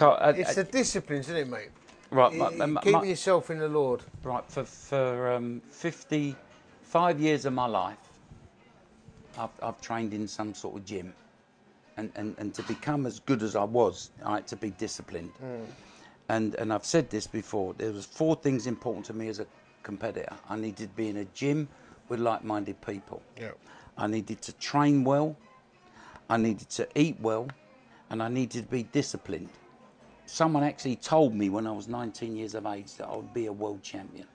uh, 0.01 0.33
It's 0.37 0.51
uh, 0.51 0.63
the 0.63 0.65
disciplines, 0.65 1.27
isn't 1.29 1.37
it, 1.37 1.49
mate? 1.49 1.71
right, 2.11 2.33
I- 2.33 2.37
my- 2.51 2.67
my- 2.67 2.81
keeping 2.83 3.09
yourself 3.09 3.51
in 3.51 3.59
the 3.59 3.69
Lord. 3.69 4.03
Right, 4.23 4.45
for, 4.49 4.65
for 4.65 5.33
um, 5.33 5.61
55 5.71 7.21
years 7.21 7.45
of 7.45 7.53
my 7.53 7.67
life, 7.67 7.99
I've, 9.39 9.51
I've 9.63 9.81
trained 9.81 10.15
in 10.15 10.27
some 10.29 10.55
sort 10.55 10.77
of 10.77 10.85
gym. 10.85 11.13
And, 11.99 12.13
and, 12.15 12.35
and 12.39 12.53
to 12.55 12.63
become 12.65 13.07
as 13.07 13.21
good 13.21 13.43
as 13.43 13.57
I 13.57 13.65
was, 13.65 14.11
I 14.25 14.35
had 14.35 14.47
to 14.49 14.57
be 14.57 14.71
disciplined. 14.71 15.33
And, 16.29 16.55
and 16.57 16.73
I've 16.73 16.85
said 16.85 17.09
this 17.09 17.27
before, 17.27 17.73
there 17.75 17.91
was 17.93 18.05
four 18.05 18.37
things 18.37 18.67
important 18.67 19.07
to 19.07 19.15
me 19.15 19.29
as 19.29 19.39
a 19.41 19.47
competitor. 19.83 20.35
I 20.51 20.57
needed 20.57 20.89
to 20.91 20.97
be 20.97 21.09
in 21.09 21.19
a 21.19 21.25
gym 21.27 21.69
with 22.09 22.21
like-minded 22.21 22.81
people. 22.83 23.23
Yeah. 23.41 23.53
I 23.97 24.09
needed 24.09 24.43
to 24.43 24.53
train 24.55 25.05
well, 25.05 25.37
I 26.29 26.37
needed 26.37 26.69
to 26.71 26.87
eat 26.95 27.17
well, 27.21 27.49
and 28.11 28.23
I 28.23 28.29
needed 28.29 28.65
to 28.65 28.69
be 28.71 28.83
disciplined. 28.83 29.49
Someone 30.27 30.65
actually 30.65 30.97
told 30.97 31.35
me 31.35 31.49
when 31.49 31.67
I 31.67 31.73
was 31.73 31.89
19 31.89 32.37
years 32.37 32.55
of 32.55 32.67
age 32.67 32.95
that 32.97 33.09
I 33.09 33.17
would 33.17 33.33
be 33.33 33.47
a 33.47 33.53
world 33.53 33.83
champion. 33.83 34.27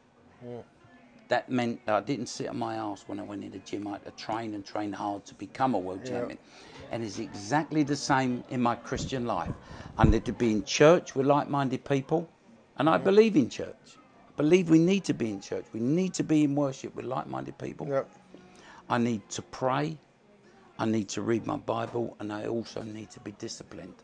That 1.27 1.49
meant 1.49 1.85
that 1.85 1.95
I 1.95 2.01
didn't 2.01 2.27
sit 2.27 2.47
on 2.47 2.57
my 2.57 2.75
ass 2.75 3.03
when 3.07 3.19
I 3.19 3.23
went 3.23 3.43
in 3.43 3.51
the 3.51 3.59
gym. 3.59 3.87
I 3.87 3.91
had 3.93 4.05
to 4.05 4.11
train 4.11 4.53
and 4.53 4.65
train 4.65 4.91
hard 4.91 5.25
to 5.25 5.35
become 5.35 5.75
a 5.75 5.79
world 5.79 6.05
champion. 6.05 6.39
And 6.91 7.03
it's 7.03 7.19
exactly 7.19 7.83
the 7.83 7.95
same 7.95 8.43
in 8.49 8.61
my 8.61 8.75
Christian 8.75 9.25
life. 9.25 9.51
I 9.97 10.03
need 10.05 10.25
to 10.25 10.33
be 10.33 10.51
in 10.51 10.63
church 10.65 11.15
with 11.15 11.25
like 11.25 11.49
minded 11.49 11.85
people, 11.85 12.29
and 12.77 12.89
I 12.89 12.97
believe 12.97 13.35
in 13.35 13.49
church. 13.49 13.97
I 14.29 14.31
believe 14.35 14.69
we 14.69 14.79
need 14.79 15.03
to 15.05 15.13
be 15.13 15.29
in 15.29 15.39
church. 15.41 15.65
We 15.73 15.79
need 15.79 16.13
to 16.15 16.23
be 16.23 16.43
in 16.43 16.55
worship 16.55 16.95
with 16.95 17.05
like 17.05 17.27
minded 17.27 17.57
people. 17.57 17.87
Yeah. 17.87 18.03
I 18.89 18.97
need 18.97 19.29
to 19.29 19.41
pray. 19.41 19.97
I 20.79 20.85
need 20.85 21.07
to 21.09 21.21
read 21.21 21.45
my 21.45 21.57
Bible, 21.57 22.15
and 22.19 22.33
I 22.33 22.47
also 22.47 22.81
need 22.81 23.09
to 23.11 23.19
be 23.19 23.31
disciplined. 23.33 23.95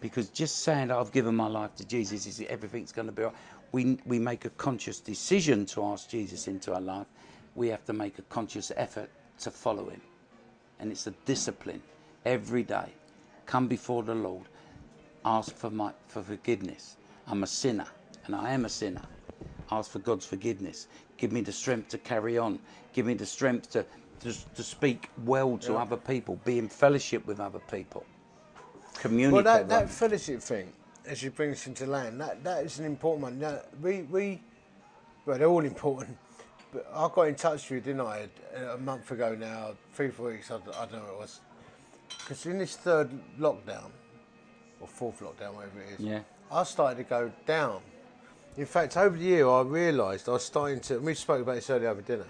Because 0.00 0.28
just 0.30 0.58
saying 0.58 0.90
I've 0.90 1.12
given 1.12 1.36
my 1.36 1.46
life 1.46 1.74
to 1.76 1.86
Jesus 1.86 2.26
is 2.26 2.42
everything's 2.48 2.92
going 2.92 3.06
to 3.06 3.12
be 3.12 3.22
all 3.22 3.30
right. 3.30 3.38
We, 3.72 3.98
we 4.04 4.18
make 4.18 4.44
a 4.44 4.50
conscious 4.50 4.98
decision 4.98 5.66
to 5.66 5.84
ask 5.84 6.08
Jesus 6.08 6.48
into 6.48 6.74
our 6.74 6.80
life. 6.80 7.06
We 7.54 7.68
have 7.68 7.84
to 7.84 7.92
make 7.92 8.18
a 8.18 8.22
conscious 8.22 8.72
effort 8.76 9.10
to 9.40 9.50
follow 9.50 9.88
him. 9.88 10.00
And 10.78 10.90
it's 10.90 11.06
a 11.06 11.12
discipline 11.24 11.82
every 12.24 12.62
day. 12.62 12.92
Come 13.46 13.68
before 13.68 14.02
the 14.02 14.14
Lord. 14.14 14.46
Ask 15.24 15.54
for, 15.54 15.70
my, 15.70 15.92
for 16.08 16.22
forgiveness. 16.22 16.96
I'm 17.26 17.42
a 17.42 17.46
sinner, 17.46 17.86
and 18.26 18.34
I 18.34 18.52
am 18.52 18.64
a 18.64 18.68
sinner. 18.68 19.02
Ask 19.70 19.90
for 19.90 19.98
God's 19.98 20.26
forgiveness. 20.26 20.88
Give 21.16 21.30
me 21.30 21.42
the 21.42 21.52
strength 21.52 21.88
to 21.90 21.98
carry 21.98 22.38
on. 22.38 22.58
Give 22.92 23.06
me 23.06 23.14
the 23.14 23.26
strength 23.26 23.70
to, 23.70 23.84
to, 24.20 24.32
to 24.54 24.62
speak 24.62 25.10
well 25.24 25.58
to 25.58 25.76
other 25.76 25.96
people, 25.96 26.40
be 26.44 26.58
in 26.58 26.68
fellowship 26.68 27.26
with 27.26 27.40
other 27.40 27.60
people, 27.70 28.04
Well, 29.32 29.42
that, 29.42 29.68
that 29.68 29.90
fellowship 29.90 30.40
thing, 30.40 30.72
as 31.06 31.22
you 31.22 31.30
bring 31.30 31.52
us 31.52 31.66
into 31.66 31.86
land, 31.86 32.20
that, 32.20 32.44
that 32.44 32.64
is 32.64 32.78
an 32.78 32.84
important 32.86 33.22
one. 33.22 33.38
Now, 33.38 33.60
we, 33.82 34.02
we, 34.02 34.42
well, 35.26 35.38
they're 35.38 35.48
all 35.48 35.64
important. 35.64 36.16
But 36.72 36.86
I 36.94 37.08
got 37.12 37.22
in 37.22 37.34
touch 37.34 37.68
with 37.70 37.86
you, 37.86 37.94
didn't 37.94 38.06
I, 38.06 38.28
a 38.74 38.78
month 38.78 39.10
ago 39.10 39.34
now, 39.34 39.72
three, 39.94 40.10
four 40.10 40.30
weeks, 40.30 40.50
I 40.50 40.58
don't 40.58 40.66
know 40.92 40.98
what 41.00 41.12
it 41.14 41.18
was. 41.18 41.40
Because 42.18 42.46
in 42.46 42.58
this 42.58 42.76
third 42.76 43.10
lockdown, 43.38 43.90
or 44.80 44.86
fourth 44.86 45.20
lockdown, 45.20 45.54
whatever 45.54 45.80
it 45.80 45.98
is, 45.98 46.00
Yeah. 46.00 46.20
I 46.52 46.64
started 46.64 46.96
to 46.96 47.04
go 47.04 47.32
down. 47.46 47.80
In 48.56 48.66
fact, 48.66 48.96
over 48.96 49.16
the 49.16 49.24
year, 49.24 49.48
I 49.48 49.62
realised 49.62 50.28
I 50.28 50.32
was 50.32 50.44
starting 50.44 50.80
to, 50.80 50.96
and 50.96 51.06
we 51.06 51.14
spoke 51.14 51.42
about 51.42 51.54
this 51.54 51.70
earlier 51.70 51.88
over 51.88 52.02
dinner, 52.02 52.26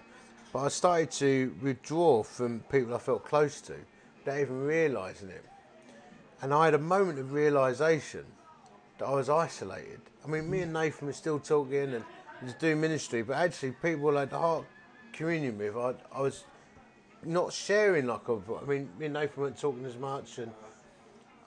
but 0.53 0.61
I 0.61 0.69
started 0.69 1.11
to 1.13 1.55
withdraw 1.63 2.23
from 2.23 2.61
people 2.71 2.95
I 2.95 2.99
felt 2.99 3.25
close 3.25 3.61
to 3.63 3.75
without 4.19 4.41
even 4.41 4.63
realising 4.63 5.31
it. 5.31 5.45
And 6.43 6.55
I 6.55 6.65
had 6.65 6.75
a 6.75 6.79
moment 6.79 7.19
of 7.19 7.33
realisation 7.33 8.25
that 8.99 9.07
I 9.07 9.13
was 9.13 9.29
isolated. 9.29 10.01
I 10.25 10.29
mean, 10.29 10.51
me 10.51 10.63
and 10.63 10.73
Nathan 10.73 11.07
were 11.07 11.13
still 11.13 11.39
talking 11.39 11.95
and 11.95 12.05
was 12.43 12.55
doing 12.55 12.81
ministry, 12.81 13.23
but 13.23 13.37
actually, 13.37 13.73
people 13.73 14.17
I 14.17 14.21
had 14.21 14.31
the 14.31 14.39
heart 14.39 14.65
communion 15.13 15.59
with, 15.59 15.77
I, 15.77 15.95
I 16.13 16.21
was 16.23 16.45
not 17.25 17.53
sharing 17.53 18.07
like 18.07 18.29
I. 18.29 18.33
I 18.33 18.65
mean, 18.67 18.89
me 18.99 19.07
and 19.07 19.15
Nathan 19.15 19.43
weren't 19.43 19.59
talking 19.59 19.85
as 19.85 19.97
much, 19.97 20.39
and 20.39 20.51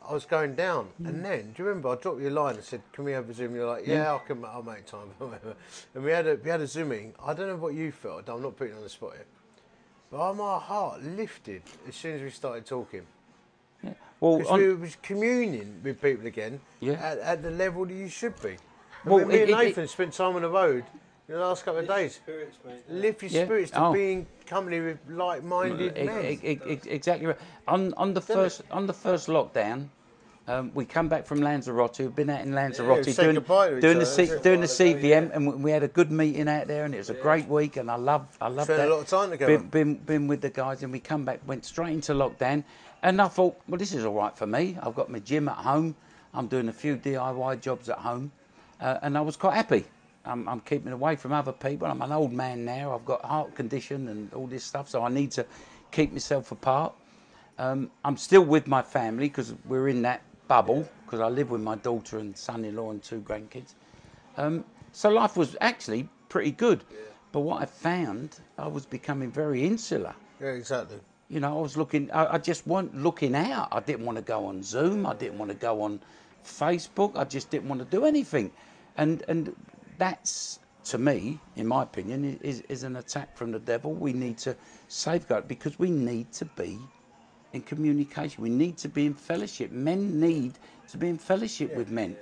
I 0.08 0.14
was 0.14 0.26
going 0.26 0.56
down, 0.56 0.86
hmm. 0.98 1.08
and 1.08 1.26
then 1.26 1.54
do 1.54 1.64
you 1.64 1.70
remember 1.70 1.90
I 1.90 1.96
dropped 1.96 2.22
you 2.22 2.30
a 2.30 2.32
line 2.32 2.56
and 2.56 2.64
said, 2.64 2.82
"Can 2.92 3.04
we 3.06 3.14
have 3.14 3.30
a 3.30 3.34
zoom?" 3.34 3.56
You're 3.56 3.68
like, 3.68 3.88
"Yeah, 3.88 4.14
I 4.14 4.20
can. 4.20 4.44
I'll 4.46 4.64
make 4.64 4.86
time." 4.86 5.10
and 5.96 6.04
we 6.04 6.12
had 6.12 6.28
a 6.28 6.36
we 6.36 6.50
had 6.50 6.62
a 6.62 6.68
zooming. 6.68 7.14
I 7.24 7.34
don't 7.34 7.48
know 7.48 7.56
what 7.56 7.74
you 7.74 7.92
felt. 7.92 8.30
I'm 8.30 8.42
not 8.42 8.58
putting 8.58 8.74
you 8.74 8.78
on 8.78 8.84
the 8.84 8.90
spot 8.90 9.14
here, 9.14 9.26
but 10.12 10.34
my 10.34 10.60
heart 10.60 11.02
lifted 11.04 11.64
as 11.88 11.96
soon 11.96 12.16
as 12.16 12.22
we 12.22 12.30
started 12.30 12.66
talking. 12.66 13.06
Well, 14.24 14.38
Because 14.38 14.52
on- 14.54 14.60
we 14.60 14.74
was 14.76 14.96
communing 15.04 15.82
with 15.84 16.02
people 16.02 16.26
again 16.28 16.62
Yeah. 16.80 16.94
at, 16.94 17.18
at 17.20 17.44
the 17.44 17.52
level 17.52 17.86
that 17.86 17.94
you 17.94 18.08
should 18.08 18.42
be. 18.42 18.56
Well, 19.04 19.18
Well, 19.18 19.26
me 19.26 19.36
it- 19.36 19.42
and 19.42 19.52
it- 19.52 19.58
Nathan 19.58 19.88
spent 19.90 20.14
time 20.14 20.38
on 20.38 20.44
the 20.44 20.50
road 20.50 20.86
in 21.28 21.36
the 21.36 21.42
last 21.42 21.66
couple 21.66 21.82
of 21.82 21.88
days. 21.90 22.16
Spirits, 22.16 22.58
mate. 22.66 22.84
Lift 22.88 23.22
your 23.24 23.32
Yeah. 23.32 23.44
spirits 23.44 23.72
to 23.72 23.84
Oh. 23.88 23.92
be 23.94 24.14
in 24.14 24.28
company 24.46 24.80
with 24.80 25.00
like-minded 25.10 25.98
E- 25.98 26.04
men. 26.06 26.24
e- 26.26 26.40
e- 26.42 26.60
e- 26.66 26.80
exactly 26.90 27.28
right. 27.28 27.38
On 27.68 27.94
on 27.98 28.14
the 28.14 28.22
first 28.22 28.62
on 28.72 28.88
the 28.88 28.94
first 28.94 29.28
lockdown, 29.28 29.88
um, 30.48 30.72
we 30.74 30.86
come 30.86 31.10
back 31.10 31.26
from 31.26 31.42
Lanzarote. 31.42 32.00
We've 32.00 32.16
been 32.16 32.30
out 32.30 32.42
in 32.46 32.54
Lanzarote 32.54 33.06
Yeah, 33.06 33.12
said 33.12 33.24
doing 33.24 33.36
goodbye 33.36 33.72
to 33.72 33.76
each 33.76 33.82
doing 33.82 34.00
the 34.00 34.06
C, 34.06 34.32
doing 34.42 34.62
the 34.62 34.68
CVM, 34.70 35.32
and 35.34 35.48
we- 35.48 35.56
we 35.66 35.72
had 35.72 35.84
a 35.84 35.90
good 35.90 36.12
meeting 36.12 36.48
out 36.48 36.68
there, 36.68 36.86
and 36.86 36.96
it 36.96 37.00
was 37.00 37.10
a 37.10 37.14
great 37.14 37.50
week. 37.50 37.76
And 37.76 37.92
I 37.92 37.98
love 37.98 38.26
I 38.40 38.48
love 38.48 38.68
Spent 38.68 38.84
a 38.84 38.88
lot 38.88 39.00
of 39.02 39.08
time 39.10 39.32
together. 39.32 39.58
Been, 39.58 39.68
been 39.68 39.96
been 39.96 40.28
with 40.30 40.40
the 40.40 40.50
guys, 40.50 40.82
and 40.82 40.94
we 40.94 41.02
come 41.02 41.26
back, 41.26 41.42
went 41.46 41.66
straight 41.66 41.92
into 41.92 42.14
lockdown, 42.14 42.64
and 43.04 43.22
I 43.22 43.28
thought, 43.28 43.60
well, 43.68 43.78
this 43.78 43.94
is 43.94 44.06
all 44.06 44.16
right 44.16 44.36
for 44.36 44.48
me. 44.48 44.78
I've 44.82 44.96
got 44.96 45.10
my 45.12 45.20
gym 45.20 45.50
at 45.50 45.58
home. 45.58 45.96
I'm 46.34 46.48
doing 46.48 46.70
a 46.70 46.74
few 46.74 46.96
DIY 46.98 47.62
jobs 47.62 47.90
at 47.90 48.00
home, 48.00 48.32
uh, 48.82 48.98
and 49.04 49.18
I 49.18 49.22
was 49.22 49.36
quite 49.36 49.56
happy. 49.56 49.86
I'm, 50.26 50.48
I'm 50.48 50.62
keeping 50.62 50.94
away 50.94 51.18
from 51.18 51.34
other 51.34 51.52
people. 51.52 51.88
I'm 51.88 52.02
an 52.02 52.14
old 52.14 52.32
man 52.32 52.64
now. 52.64 52.96
I've 52.96 53.06
got 53.06 53.24
heart 53.24 53.54
condition 53.56 54.08
and 54.08 54.34
all 54.34 54.48
this 54.48 54.64
stuff, 54.64 54.90
so 54.90 55.04
I 55.04 55.10
need 55.10 55.32
to 55.32 55.46
keep 55.92 56.14
myself 56.14 56.52
apart. 56.52 56.94
Um, 57.60 57.92
I'm 58.04 58.18
still 58.18 58.44
with 58.44 58.68
my 58.68 58.82
family 58.82 59.28
because 59.28 59.54
we're 59.66 59.90
in 59.90 60.02
that 60.04 60.22
bubble 60.48 60.90
because 61.06 61.20
I 61.20 61.28
live 61.28 61.52
with 61.52 61.62
my 61.62 61.76
daughter 61.76 62.20
and 62.20 62.36
son-in-law 62.36 62.92
and 62.92 63.04
two 63.04 63.20
grandkids. 63.20 63.74
Um, 64.38 64.64
so 64.94 65.10
life 65.10 65.36
was 65.36 65.56
actually 65.62 66.08
pretty 66.30 66.52
good. 66.52 66.84
But 67.34 67.42
what 67.42 67.62
I 67.62 67.66
found, 67.66 68.40
I 68.58 68.68
was 68.68 68.86
becoming 68.86 69.30
very 69.30 69.66
insular. 69.66 70.16
Yeah, 70.40 70.50
exactly. 70.50 71.00
You 71.34 71.40
know, 71.40 71.58
I 71.58 71.62
was 71.62 71.76
looking, 71.76 72.12
I, 72.12 72.36
I 72.36 72.38
just 72.38 72.68
weren't 72.68 72.96
looking 72.96 73.34
out. 73.36 73.70
I 73.72 73.80
didn't 73.80 74.06
want 74.06 74.20
to 74.20 74.22
go 74.22 74.46
on 74.46 74.62
Zoom. 74.62 75.08
I 75.08 75.16
didn't 75.16 75.40
want 75.40 75.50
to 75.50 75.58
go 75.58 75.82
on 75.82 76.00
Facebook. 76.46 77.18
I 77.18 77.24
just 77.24 77.50
didn't 77.50 77.68
want 77.68 77.80
to 77.80 77.86
do 77.86 78.06
anything. 78.06 78.52
And, 78.98 79.24
and 79.28 79.56
that's, 79.98 80.60
to 80.86 81.00
me, 81.00 81.40
in 81.56 81.66
my 81.66 81.82
opinion, 81.82 82.40
is, 82.44 82.62
is 82.70 82.84
an 82.84 82.98
attack 82.98 83.36
from 83.36 83.52
the 83.52 83.58
devil. 83.58 83.94
We 83.94 84.14
need 84.14 84.38
to 84.40 84.56
safeguard 84.90 85.48
because 85.48 85.80
we 85.80 85.90
need 85.90 86.32
to 86.34 86.46
be 86.46 86.78
in 87.54 87.62
communication. 87.64 88.44
We 88.44 88.52
need 88.52 88.78
to 88.78 88.88
be 88.88 89.08
in 89.08 89.16
fellowship. 89.16 89.72
Men 89.72 90.20
need 90.20 90.54
to 90.90 91.00
be 91.00 91.10
in 91.10 91.18
fellowship 91.18 91.76
with 91.76 91.90
men. 91.90 92.16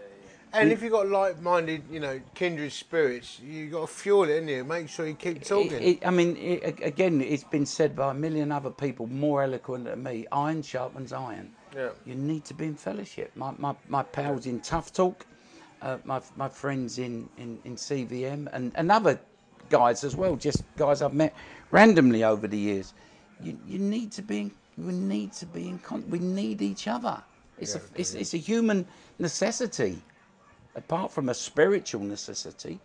And 0.53 0.67
We- 0.69 0.73
if 0.73 0.81
you've 0.81 0.91
got 0.91 1.07
like-minded, 1.07 1.83
you 1.89 1.99
know, 1.99 2.19
kindred 2.35 2.71
spirits, 2.73 3.39
you've 3.39 3.71
got 3.71 3.81
to 3.81 3.87
fuel 3.87 4.23
it, 4.23 4.41
in 4.41 4.47
you. 4.47 4.63
Make 4.63 4.89
sure 4.89 5.07
you 5.07 5.13
keep 5.13 5.43
talking. 5.45 5.71
It, 5.73 5.81
it, 5.81 6.05
I 6.05 6.11
mean, 6.11 6.35
it, 6.37 6.79
again, 6.83 7.21
it's 7.21 7.43
been 7.45 7.65
said 7.65 7.95
by 7.95 8.11
a 8.11 8.13
million 8.13 8.51
other 8.51 8.69
people 8.69 9.07
more 9.07 9.43
eloquent 9.43 9.85
than 9.85 10.03
me. 10.03 10.27
Iron 10.31 10.61
sharpens 10.61 11.13
iron. 11.13 11.51
Yeah. 11.75 11.89
You 12.05 12.15
need 12.15 12.43
to 12.45 12.53
be 12.53 12.65
in 12.65 12.75
fellowship. 12.75 13.31
My, 13.35 13.53
my, 13.57 13.75
my 13.87 14.03
pals 14.03 14.45
in 14.45 14.59
Tough 14.59 14.91
Talk, 14.91 15.25
uh, 15.81 15.97
my, 16.03 16.19
my 16.35 16.49
friends 16.49 16.99
in, 16.99 17.29
in, 17.37 17.57
in 17.63 17.75
CVM, 17.77 18.49
and, 18.51 18.73
and 18.75 18.91
other 18.91 19.19
guys 19.69 20.03
as 20.03 20.17
well, 20.17 20.35
just 20.35 20.63
guys 20.75 21.01
I've 21.01 21.13
met 21.13 21.33
randomly 21.71 22.25
over 22.25 22.45
the 22.45 22.57
years. 22.57 22.93
You, 23.41 23.57
you 23.65 23.79
need 23.79 24.11
to 24.13 24.21
be 24.21 24.39
in, 24.41 24.51
we 24.77 24.91
need 24.91 25.31
to 25.33 25.45
be 25.45 25.69
in 25.69 25.79
con- 25.79 26.03
we 26.09 26.19
need 26.19 26.61
each 26.61 26.89
other. 26.89 27.23
It's, 27.57 27.75
a, 27.75 27.81
it's, 27.95 28.15
it's 28.15 28.33
a 28.33 28.37
human 28.37 28.85
necessity, 29.19 30.01
apart 30.75 31.11
from 31.11 31.29
a 31.29 31.33
spiritual 31.33 32.01
necessity. 32.01 32.79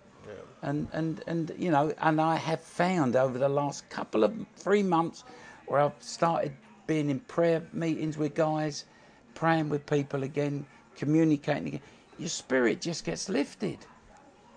And, 0.63 0.89
and, 0.93 1.23
and, 1.27 1.53
you 1.57 1.71
know, 1.71 1.93
and 2.01 2.21
I 2.21 2.37
have 2.37 2.61
found 2.61 3.15
over 3.15 3.39
the 3.39 3.49
last 3.49 3.89
couple 3.89 4.25
of 4.25 4.35
three 4.57 4.83
months 4.83 5.23
where 5.67 5.81
I've 5.81 5.93
started 6.01 6.53
being 6.87 7.11
in 7.11 7.21
prayer 7.21 7.63
meetings 7.73 8.17
with 8.19 8.35
guys, 8.35 8.87
praying 9.35 9.69
with 9.69 9.87
people 9.87 10.25
again, 10.25 10.67
communicating 10.97 11.69
again, 11.69 11.81
your 12.19 12.29
spirit 12.29 12.81
just 12.81 13.05
gets 13.05 13.29
lifted. 13.29 13.79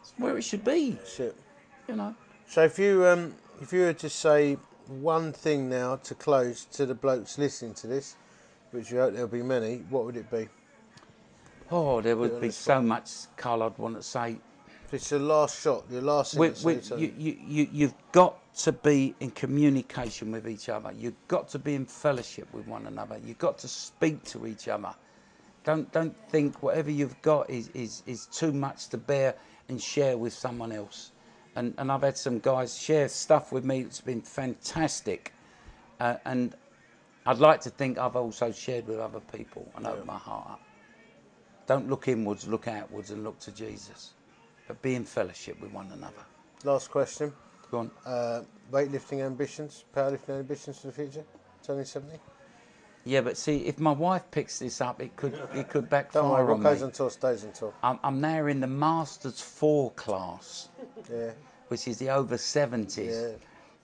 It's 0.01 0.13
where 0.17 0.37
it 0.37 0.43
should 0.43 0.63
be, 0.63 0.91
That's 0.91 1.19
it. 1.19 1.35
you 1.87 1.95
know. 1.95 2.15
So 2.47 2.63
if 2.63 2.79
you 2.79 3.05
um, 3.05 3.35
if 3.61 3.73
you 3.73 3.81
were 3.81 3.93
to 3.93 4.09
say 4.09 4.57
one 4.87 5.33
thing 5.33 5.69
now 5.69 5.97
to 5.97 6.15
close 6.15 6.65
to 6.65 6.85
the 6.85 6.95
blokes 6.95 7.37
listening 7.37 7.73
to 7.75 7.87
this, 7.87 8.15
which 8.71 8.89
you 8.91 8.99
hope 8.99 9.13
there'll 9.13 9.27
be 9.27 9.43
many, 9.43 9.83
what 9.89 10.05
would 10.05 10.15
it 10.17 10.31
be? 10.31 10.47
Oh, 11.71 12.01
there 12.01 12.17
would 12.17 12.41
be 12.41 12.49
so 12.49 12.81
much, 12.81 13.11
Carl, 13.37 13.63
I'd 13.63 13.77
want 13.77 13.95
to 13.95 14.03
say. 14.03 14.37
If 14.85 14.93
it's 14.95 15.09
the 15.09 15.19
last 15.19 15.61
shot, 15.61 15.83
your 15.91 16.01
last 16.01 16.33
We, 16.33 16.49
we, 16.63 16.79
you, 16.97 17.13
you, 17.15 17.37
you, 17.47 17.69
you've 17.71 17.93
got 18.11 18.37
to 18.63 18.71
be 18.71 19.13
in 19.19 19.29
communication 19.31 20.31
with 20.31 20.49
each 20.49 20.67
other. 20.67 20.91
You've 20.91 21.27
got 21.27 21.47
to 21.49 21.59
be 21.59 21.75
in 21.75 21.85
fellowship 21.85 22.51
with 22.53 22.67
one 22.67 22.87
another. 22.87 23.19
You've 23.23 23.37
got 23.37 23.59
to 23.59 23.67
speak 23.67 24.23
to 24.25 24.47
each 24.47 24.67
other. 24.67 24.95
Don't, 25.63 25.91
don't 25.91 26.15
think 26.29 26.63
whatever 26.63 26.89
you've 26.89 27.21
got 27.21 27.47
is, 27.51 27.69
is, 27.75 28.01
is 28.07 28.25
too 28.25 28.51
much 28.51 28.87
to 28.87 28.97
bear 28.97 29.35
and 29.67 29.79
share 29.79 30.17
with 30.17 30.33
someone 30.33 30.71
else. 30.71 31.11
And, 31.55 31.75
and 31.77 31.91
I've 31.91 32.01
had 32.01 32.17
some 32.17 32.39
guys 32.39 32.75
share 32.75 33.09
stuff 33.09 33.51
with 33.51 33.63
me 33.63 33.83
that's 33.83 34.01
been 34.01 34.21
fantastic. 34.21 35.33
Uh, 35.99 36.15
and 36.25 36.55
I'd 37.27 37.37
like 37.37 37.61
to 37.61 37.69
think 37.69 37.99
I've 37.99 38.15
also 38.15 38.51
shared 38.51 38.87
with 38.87 38.99
other 38.99 39.19
people 39.19 39.71
and 39.75 39.85
opened 39.85 40.07
my 40.07 40.17
heart 40.17 40.51
up. 40.51 40.61
Don't 41.69 41.87
look 41.87 42.07
inwards, 42.07 42.47
look 42.47 42.67
outwards, 42.67 43.11
and 43.11 43.23
look 43.23 43.37
to 43.41 43.51
Jesus. 43.51 44.13
But 44.67 44.81
be 44.81 44.95
in 44.95 45.05
fellowship 45.05 45.61
with 45.61 45.71
one 45.71 45.91
another. 45.91 46.23
Last 46.63 46.89
question. 46.89 47.31
Go 47.69 47.77
on. 47.77 47.91
Uh, 48.07 48.41
weightlifting 48.71 49.23
ambitions, 49.23 49.85
powerlifting 49.95 50.39
ambitions 50.39 50.79
for 50.79 50.87
the 50.87 50.93
future? 50.93 51.23
Tony 51.61 51.85
70? 51.85 52.17
Yeah, 53.05 53.21
but 53.21 53.37
see, 53.37 53.57
if 53.67 53.77
my 53.77 53.91
wife 53.91 54.23
picks 54.31 54.57
this 54.57 54.81
up, 54.81 54.99
it 54.99 55.15
could 55.15 55.39
it 55.53 55.69
could 55.69 55.87
backfire 55.91 56.23
Don't 56.23 56.31
worry, 56.31 56.45
what 56.45 56.53
on 56.53 56.63
goes 56.63 56.81
me. 56.81 56.89
tour 56.91 57.11
stays 57.11 57.43
until. 57.43 57.71
I'm, 57.83 57.99
I'm 58.03 58.19
now 58.19 58.47
in 58.47 58.61
the 58.61 58.67
Masters 58.67 59.39
Four 59.39 59.91
class, 59.91 60.69
Yeah. 61.07 61.29
which 61.67 61.87
is 61.87 61.99
the 61.99 62.09
over 62.09 62.37
seventies. 62.39 63.15
Yeah. 63.15 63.35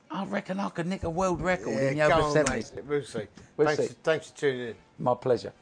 I 0.10 0.26
reckon 0.26 0.60
I 0.60 0.70
could 0.70 0.88
nick 0.88 1.04
a 1.04 1.10
world 1.10 1.40
record 1.40 1.70
in 1.78 1.98
the 2.00 2.02
over 2.02 2.14
on, 2.16 2.32
seventies. 2.34 2.74
mate. 2.76 2.86
We'll 2.86 3.04
see. 3.04 3.28
We'll 3.58 3.68
thanks, 3.68 3.88
see. 3.88 3.96
thanks 4.02 4.32
for 4.32 4.38
tuning 4.38 4.68
in. 4.70 4.76
My 4.98 5.14
pleasure. 5.14 5.54